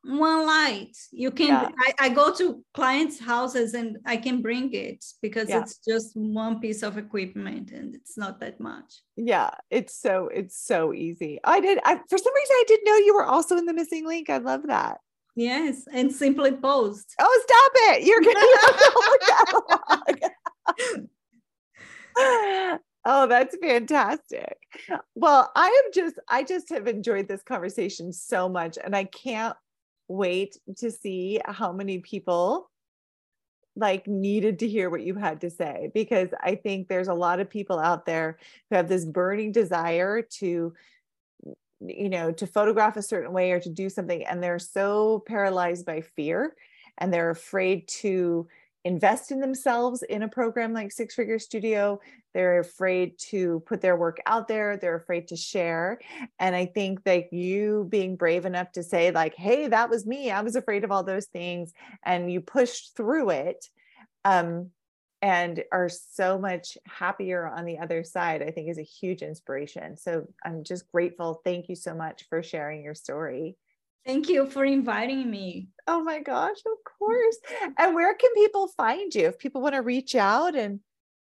one 0.03 0.45
light 0.45 0.95
you 1.11 1.29
can 1.29 1.47
yeah. 1.47 1.67
I, 1.79 1.93
I, 2.05 2.09
go 2.09 2.33
to 2.35 2.63
clients 2.73 3.19
houses 3.19 3.73
and 3.73 3.97
i 4.05 4.15
can 4.15 4.41
bring 4.41 4.73
it 4.73 5.03
because 5.21 5.49
yeah. 5.49 5.59
it's 5.59 5.81
just 5.85 6.15
one 6.15 6.61
piece 6.61 6.83
of 6.83 6.97
equipment 6.97 7.71
and 7.71 7.93
it's 7.95 8.17
not 8.17 8.39
that 8.39 8.61
much 8.61 9.01
yeah 9.17 9.49
it's 9.69 9.99
so 9.99 10.29
it's 10.33 10.57
so 10.57 10.93
easy 10.93 11.37
i 11.43 11.59
did 11.59 11.79
I, 11.83 11.99
for 12.09 12.17
some 12.17 12.33
reason 12.33 12.55
i 12.55 12.63
didn't 12.67 12.85
know 12.85 12.95
you 12.95 13.13
were 13.13 13.25
also 13.25 13.57
in 13.57 13.65
the 13.65 13.73
missing 13.73 14.07
link 14.07 14.29
i 14.29 14.37
love 14.37 14.61
that 14.67 14.99
Yes, 15.35 15.85
and 15.93 16.11
simply 16.11 16.51
post. 16.51 17.13
Oh, 17.17 17.43
stop 17.47 17.71
it. 17.95 18.03
You're 18.03 18.19
going 18.19 18.35
to 22.19 22.79
Oh, 23.05 23.27
that's 23.27 23.55
fantastic. 23.55 24.57
Well, 25.15 25.49
I 25.55 25.65
have 25.65 25.93
just 25.93 26.19
I 26.27 26.43
just 26.43 26.67
have 26.69 26.85
enjoyed 26.87 27.29
this 27.29 27.41
conversation 27.41 28.11
so 28.11 28.49
much 28.49 28.77
and 28.83 28.93
I 28.95 29.05
can't 29.05 29.55
wait 30.09 30.57
to 30.77 30.91
see 30.91 31.39
how 31.45 31.71
many 31.71 31.99
people 31.99 32.69
like 33.75 34.07
needed 34.07 34.59
to 34.59 34.67
hear 34.67 34.89
what 34.89 35.03
you 35.03 35.15
had 35.15 35.39
to 35.41 35.49
say 35.49 35.89
because 35.93 36.29
I 36.41 36.55
think 36.55 36.87
there's 36.87 37.07
a 37.07 37.13
lot 37.13 37.39
of 37.39 37.49
people 37.49 37.79
out 37.79 38.05
there 38.05 38.37
who 38.69 38.75
have 38.75 38.89
this 38.89 39.05
burning 39.05 39.51
desire 39.51 40.21
to 40.39 40.73
you 41.79 42.09
know 42.09 42.31
to 42.31 42.45
photograph 42.45 42.97
a 42.97 43.01
certain 43.01 43.31
way 43.31 43.51
or 43.51 43.59
to 43.59 43.69
do 43.69 43.87
something 43.87 44.25
and 44.25 44.43
they're 44.43 44.59
so 44.59 45.23
paralyzed 45.25 45.85
by 45.85 46.01
fear 46.01 46.55
and 46.97 47.13
they're 47.13 47.29
afraid 47.29 47.87
to 47.87 48.47
invest 48.85 49.31
in 49.31 49.39
themselves 49.39 50.03
in 50.03 50.23
a 50.23 50.27
program 50.27 50.73
like 50.73 50.91
six 50.91 51.15
figure 51.15 51.39
studio 51.39 51.99
they're 52.33 52.59
afraid 52.59 53.17
to 53.17 53.61
put 53.65 53.81
their 53.81 53.97
work 53.97 54.17
out 54.25 54.47
there 54.47 54.77
they're 54.77 54.95
afraid 54.95 55.27
to 55.27 55.35
share 55.35 55.99
and 56.39 56.55
i 56.55 56.65
think 56.65 57.03
that 57.03 57.33
you 57.33 57.85
being 57.89 58.15
brave 58.15 58.45
enough 58.45 58.71
to 58.71 58.81
say 58.81 59.11
like 59.11 59.35
hey 59.35 59.67
that 59.67 59.89
was 59.89 60.05
me 60.05 60.31
i 60.31 60.41
was 60.41 60.55
afraid 60.55 60.83
of 60.83 60.91
all 60.91 61.03
those 61.03 61.25
things 61.25 61.73
and 62.03 62.31
you 62.31 62.39
pushed 62.39 62.95
through 62.95 63.29
it 63.29 63.65
um, 64.25 64.69
and 65.21 65.63
are 65.71 65.89
so 65.89 66.39
much 66.39 66.77
happier 66.85 67.47
on 67.47 67.65
the 67.65 67.79
other 67.79 68.03
side, 68.03 68.41
I 68.41 68.51
think 68.51 68.69
is 68.69 68.77
a 68.77 68.83
huge 68.83 69.21
inspiration. 69.21 69.97
So 69.97 70.27
I'm 70.45 70.63
just 70.63 70.89
grateful. 70.91 71.41
Thank 71.43 71.67
you 71.67 71.75
so 71.75 71.93
much 71.93 72.25
for 72.29 72.41
sharing 72.41 72.83
your 72.83 72.95
story. 72.95 73.57
Thank 74.05 74.29
you 74.29 74.49
for 74.49 74.65
inviting 74.65 75.29
me. 75.29 75.69
Oh 75.87 76.03
my 76.03 76.19
gosh, 76.19 76.57
of 76.65 76.97
course. 76.97 77.37
And 77.77 77.95
where 77.95 78.13
can 78.15 78.33
people 78.33 78.67
find 78.69 79.13
you? 79.13 79.27
If 79.27 79.39
people 79.39 79.61
want 79.61 79.75
to 79.75 79.81
reach 79.81 80.15
out 80.15 80.55
and 80.55 80.79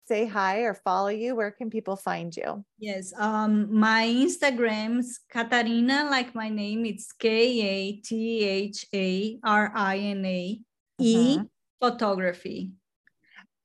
say 0.08 0.26
hi 0.26 0.60
or 0.60 0.74
follow 0.74 1.10
you, 1.10 1.36
where 1.36 1.52
can 1.52 1.70
people 1.70 1.96
find 1.96 2.36
you? 2.36 2.64
Yes, 2.80 3.14
um, 3.18 3.74
my 3.74 4.06
Instagram's 4.06 5.20
Katharina, 5.30 6.08
like 6.10 6.34
my 6.34 6.50
name, 6.50 6.86
it's 6.86 7.12
K 7.12 7.62
A 7.62 7.92
T 7.98 8.44
H 8.44 8.86
A 8.94 9.40
R 9.44 9.72
I 9.76 9.98
N 9.98 10.26
A 10.26 10.60
E 11.00 11.36
uh-huh. 11.38 11.46
photography 11.80 12.72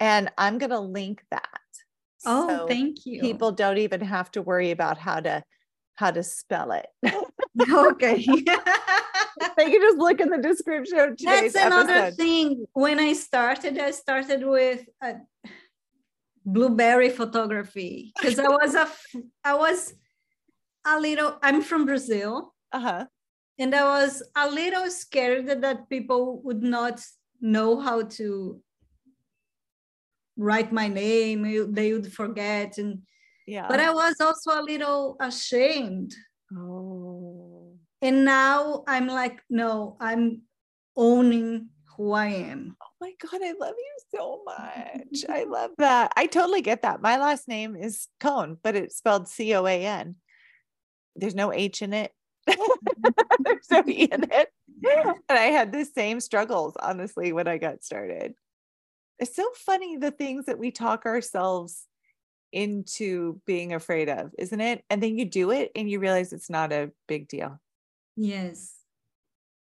and 0.00 0.30
I'm 0.36 0.58
going 0.58 0.70
to 0.70 0.80
link 0.80 1.22
that. 1.30 1.48
Oh, 2.24 2.48
so 2.48 2.66
thank 2.66 3.06
you. 3.06 3.20
People 3.20 3.52
don't 3.52 3.78
even 3.78 4.00
have 4.00 4.30
to 4.32 4.42
worry 4.42 4.70
about 4.70 4.98
how 4.98 5.20
to 5.20 5.42
how 5.94 6.10
to 6.10 6.22
spell 6.22 6.72
it. 6.72 6.86
okay. 7.70 8.16
they 9.56 9.70
can 9.70 9.80
just 9.80 9.98
look 9.98 10.20
in 10.20 10.30
the 10.30 10.38
description 10.38 10.98
of 10.98 11.18
That's 11.18 11.54
another 11.54 11.92
episode. 11.92 12.16
thing. 12.16 12.66
When 12.72 12.98
I 12.98 13.12
started, 13.12 13.78
I 13.78 13.90
started 13.90 14.44
with 14.44 14.84
a 15.02 15.14
blueberry 16.44 17.10
photography 17.10 18.12
because 18.20 18.38
I 18.38 18.48
was 18.48 18.74
a 18.74 18.88
I 19.44 19.54
was 19.54 19.94
a 20.84 21.00
little 21.00 21.38
I'm 21.42 21.62
from 21.62 21.86
Brazil. 21.86 22.54
Uh-huh. 22.72 23.06
And 23.58 23.74
I 23.74 23.84
was 23.84 24.22
a 24.36 24.50
little 24.50 24.90
scared 24.90 25.46
that 25.46 25.88
people 25.88 26.42
would 26.42 26.62
not 26.62 27.00
know 27.40 27.80
how 27.80 28.02
to 28.02 28.60
write 30.36 30.72
my 30.72 30.88
name 30.88 31.72
they 31.72 31.92
would 31.92 32.12
forget 32.12 32.78
and 32.78 33.00
yeah 33.46 33.66
but 33.68 33.80
i 33.80 33.92
was 33.92 34.20
also 34.20 34.60
a 34.60 34.62
little 34.62 35.16
ashamed 35.20 36.14
oh 36.54 37.15
and 38.02 38.24
now 38.24 38.84
i'm 38.86 39.06
like 39.06 39.42
no 39.50 39.96
i'm 40.00 40.42
owning 40.96 41.68
who 41.96 42.12
i 42.12 42.26
am. 42.26 42.76
Oh 42.82 42.86
my 43.00 43.12
god 43.22 43.40
i 43.42 43.54
love 43.58 43.74
you 43.76 43.96
so 44.14 44.42
much. 44.44 45.24
I 45.28 45.44
love 45.44 45.70
that. 45.78 46.12
I 46.16 46.26
totally 46.26 46.60
get 46.60 46.82
that. 46.82 47.00
My 47.00 47.16
last 47.18 47.48
name 47.48 47.76
is 47.76 48.08
Coan 48.20 48.58
but 48.62 48.76
it's 48.76 48.96
spelled 48.96 49.28
c-o-a-n 49.28 50.16
there's 51.16 51.34
no 51.34 51.52
h 51.52 51.82
in 51.82 51.92
it. 51.92 52.12
There's 52.46 53.70
no 53.70 53.82
e 53.86 54.08
in 54.10 54.24
it. 54.30 54.50
And 54.84 55.38
i 55.38 55.46
had 55.46 55.72
the 55.72 55.84
same 55.84 56.20
struggles 56.20 56.74
honestly 56.78 57.32
when 57.32 57.48
i 57.48 57.58
got 57.58 57.82
started. 57.82 58.34
It's 59.18 59.34
so 59.34 59.48
funny 59.54 59.96
the 59.96 60.10
things 60.10 60.46
that 60.46 60.58
we 60.58 60.70
talk 60.70 61.06
ourselves 61.06 61.86
into 62.52 63.40
being 63.46 63.72
afraid 63.72 64.08
of, 64.08 64.30
isn't 64.38 64.60
it? 64.60 64.84
And 64.90 65.02
then 65.02 65.18
you 65.18 65.24
do 65.24 65.50
it 65.50 65.72
and 65.74 65.90
you 65.90 65.98
realize 65.98 66.32
it's 66.32 66.50
not 66.50 66.72
a 66.72 66.90
big 67.08 67.28
deal. 67.28 67.58
Yes. 68.16 68.74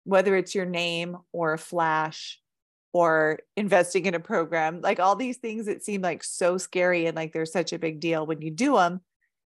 Whether 0.05 0.35
it's 0.35 0.53
your 0.53 0.65
name 0.65 1.17
or 1.31 1.53
a 1.53 1.57
flash 1.57 2.39
or 2.91 3.39
investing 3.57 4.05
in 4.05 4.13
a 4.13 4.19
program, 4.19 4.81
like 4.81 4.99
all 4.99 5.15
these 5.15 5.37
things 5.37 5.65
that 5.65 5.83
seem 5.83 6.01
like 6.01 6.23
so 6.23 6.57
scary 6.57 7.05
and 7.05 7.15
like 7.15 7.33
they're 7.33 7.45
such 7.45 7.73
a 7.73 7.79
big 7.79 7.99
deal 7.99 8.25
when 8.25 8.41
you 8.41 8.51
do 8.51 8.75
them, 8.75 9.01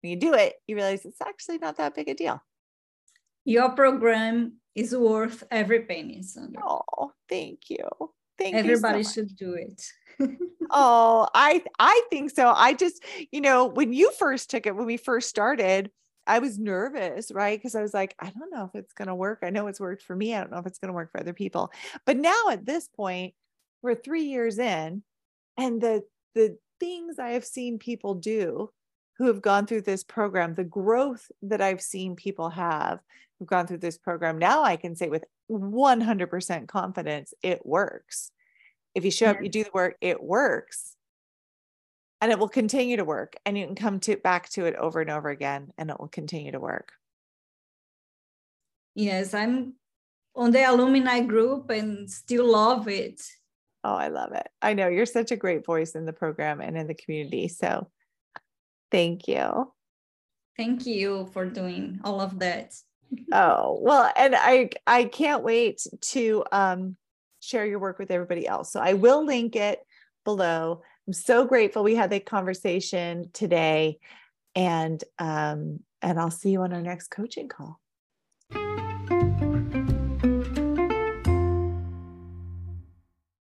when 0.02 0.10
you 0.10 0.16
do 0.16 0.34
it, 0.34 0.54
you 0.66 0.76
realize 0.76 1.04
it's 1.04 1.20
actually 1.20 1.58
not 1.58 1.76
that 1.78 1.94
big 1.94 2.08
a 2.08 2.14
deal. 2.14 2.42
Your 3.44 3.70
program 3.70 4.54
is 4.74 4.94
worth 4.94 5.42
every 5.50 5.80
penny, 5.80 6.22
Sandra. 6.22 6.62
Oh, 6.64 7.12
thank 7.28 7.68
you. 7.68 7.88
Thank 8.38 8.54
you. 8.54 8.60
Everybody 8.60 9.02
so 9.02 9.12
should 9.12 9.36
do 9.36 9.54
it. 9.54 9.82
oh, 10.70 11.28
I 11.34 11.62
I 11.78 12.02
think 12.10 12.30
so. 12.30 12.52
I 12.54 12.74
just, 12.74 13.02
you 13.30 13.40
know, 13.40 13.66
when 13.66 13.92
you 13.92 14.12
first 14.12 14.50
took 14.50 14.66
it, 14.66 14.76
when 14.76 14.86
we 14.86 14.96
first 14.96 15.28
started, 15.28 15.90
I 16.26 16.38
was 16.38 16.58
nervous, 16.58 17.32
right? 17.32 17.58
Because 17.58 17.74
I 17.74 17.82
was 17.82 17.94
like, 17.94 18.14
I 18.18 18.30
don't 18.30 18.52
know 18.52 18.64
if 18.64 18.78
it's 18.78 18.92
going 18.92 19.08
to 19.08 19.14
work. 19.14 19.40
I 19.42 19.50
know 19.50 19.66
it's 19.66 19.80
worked 19.80 20.02
for 20.02 20.14
me. 20.14 20.34
I 20.34 20.40
don't 20.40 20.52
know 20.52 20.58
if 20.58 20.66
it's 20.66 20.78
going 20.78 20.88
to 20.88 20.94
work 20.94 21.10
for 21.10 21.20
other 21.20 21.32
people. 21.32 21.72
But 22.06 22.16
now 22.16 22.48
at 22.50 22.64
this 22.64 22.88
point, 22.88 23.34
we're 23.82 23.96
three 23.96 24.24
years 24.24 24.58
in, 24.58 25.02
and 25.56 25.80
the 25.80 26.04
the 26.34 26.56
things 26.80 27.18
I 27.18 27.30
have 27.30 27.44
seen 27.44 27.78
people 27.78 28.14
do 28.14 28.70
who 29.18 29.26
have 29.26 29.42
gone 29.42 29.66
through 29.66 29.82
this 29.82 30.02
program, 30.04 30.54
the 30.54 30.64
growth 30.64 31.30
that 31.42 31.60
I've 31.60 31.82
seen 31.82 32.16
people 32.16 32.50
have 32.50 33.00
who've 33.38 33.48
gone 33.48 33.66
through 33.66 33.78
this 33.78 33.98
program, 33.98 34.38
now 34.38 34.62
I 34.62 34.76
can 34.76 34.96
say 34.96 35.08
with 35.08 35.24
100% 35.50 36.68
confidence, 36.68 37.34
it 37.42 37.64
works. 37.66 38.30
If 38.94 39.04
you 39.04 39.10
show 39.10 39.26
up, 39.26 39.42
you 39.42 39.48
do 39.48 39.64
the 39.64 39.70
work, 39.72 39.96
it 40.00 40.22
works. 40.22 40.96
And 42.22 42.32
it 42.32 42.38
will 42.38 42.48
continue 42.48 42.96
to 42.96 43.04
work. 43.04 43.34
And 43.44 43.58
you 43.58 43.66
can 43.66 43.74
come 43.74 44.00
to 44.00 44.16
back 44.16 44.48
to 44.50 44.64
it 44.64 44.76
over 44.76 45.02
and 45.02 45.10
over 45.10 45.28
again, 45.28 45.72
and 45.76 45.90
it 45.90 46.00
will 46.00 46.08
continue 46.08 46.52
to 46.52 46.60
work. 46.60 46.92
Yes, 48.94 49.34
I'm 49.34 49.74
on 50.34 50.50
the 50.50 50.62
alumni 50.62 51.20
group 51.20 51.70
and 51.70 52.10
still 52.10 52.50
love 52.50 52.88
it. 52.88 53.20
Oh, 53.84 53.94
I 53.94 54.08
love 54.08 54.32
it. 54.32 54.48
I 54.60 54.74
know 54.74 54.88
you're 54.88 55.06
such 55.06 55.32
a 55.32 55.36
great 55.36 55.66
voice 55.66 55.94
in 55.94 56.06
the 56.06 56.12
program 56.12 56.60
and 56.60 56.76
in 56.76 56.86
the 56.86 56.94
community. 56.94 57.48
So 57.48 57.90
thank 58.90 59.26
you. 59.26 59.72
Thank 60.56 60.86
you 60.86 61.28
for 61.32 61.46
doing 61.46 62.00
all 62.04 62.20
of 62.20 62.38
that. 62.38 62.74
oh, 63.32 63.78
well, 63.82 64.12
and 64.16 64.34
I 64.36 64.70
I 64.86 65.04
can't 65.04 65.42
wait 65.42 65.84
to 66.12 66.44
um 66.52 66.96
share 67.40 67.66
your 67.66 67.80
work 67.80 67.98
with 67.98 68.10
everybody 68.10 68.46
else. 68.46 68.72
So 68.72 68.80
I 68.80 68.92
will 68.94 69.24
link 69.24 69.56
it 69.56 69.80
below. 70.24 70.82
I'm 71.06 71.12
so 71.12 71.44
grateful 71.44 71.82
we 71.82 71.96
had 71.96 72.10
the 72.10 72.20
conversation 72.20 73.30
today. 73.32 73.98
And 74.54 75.02
um, 75.18 75.80
and 76.02 76.18
I'll 76.18 76.30
see 76.30 76.50
you 76.50 76.62
on 76.62 76.72
our 76.72 76.82
next 76.82 77.08
coaching 77.08 77.48
call. 77.48 77.81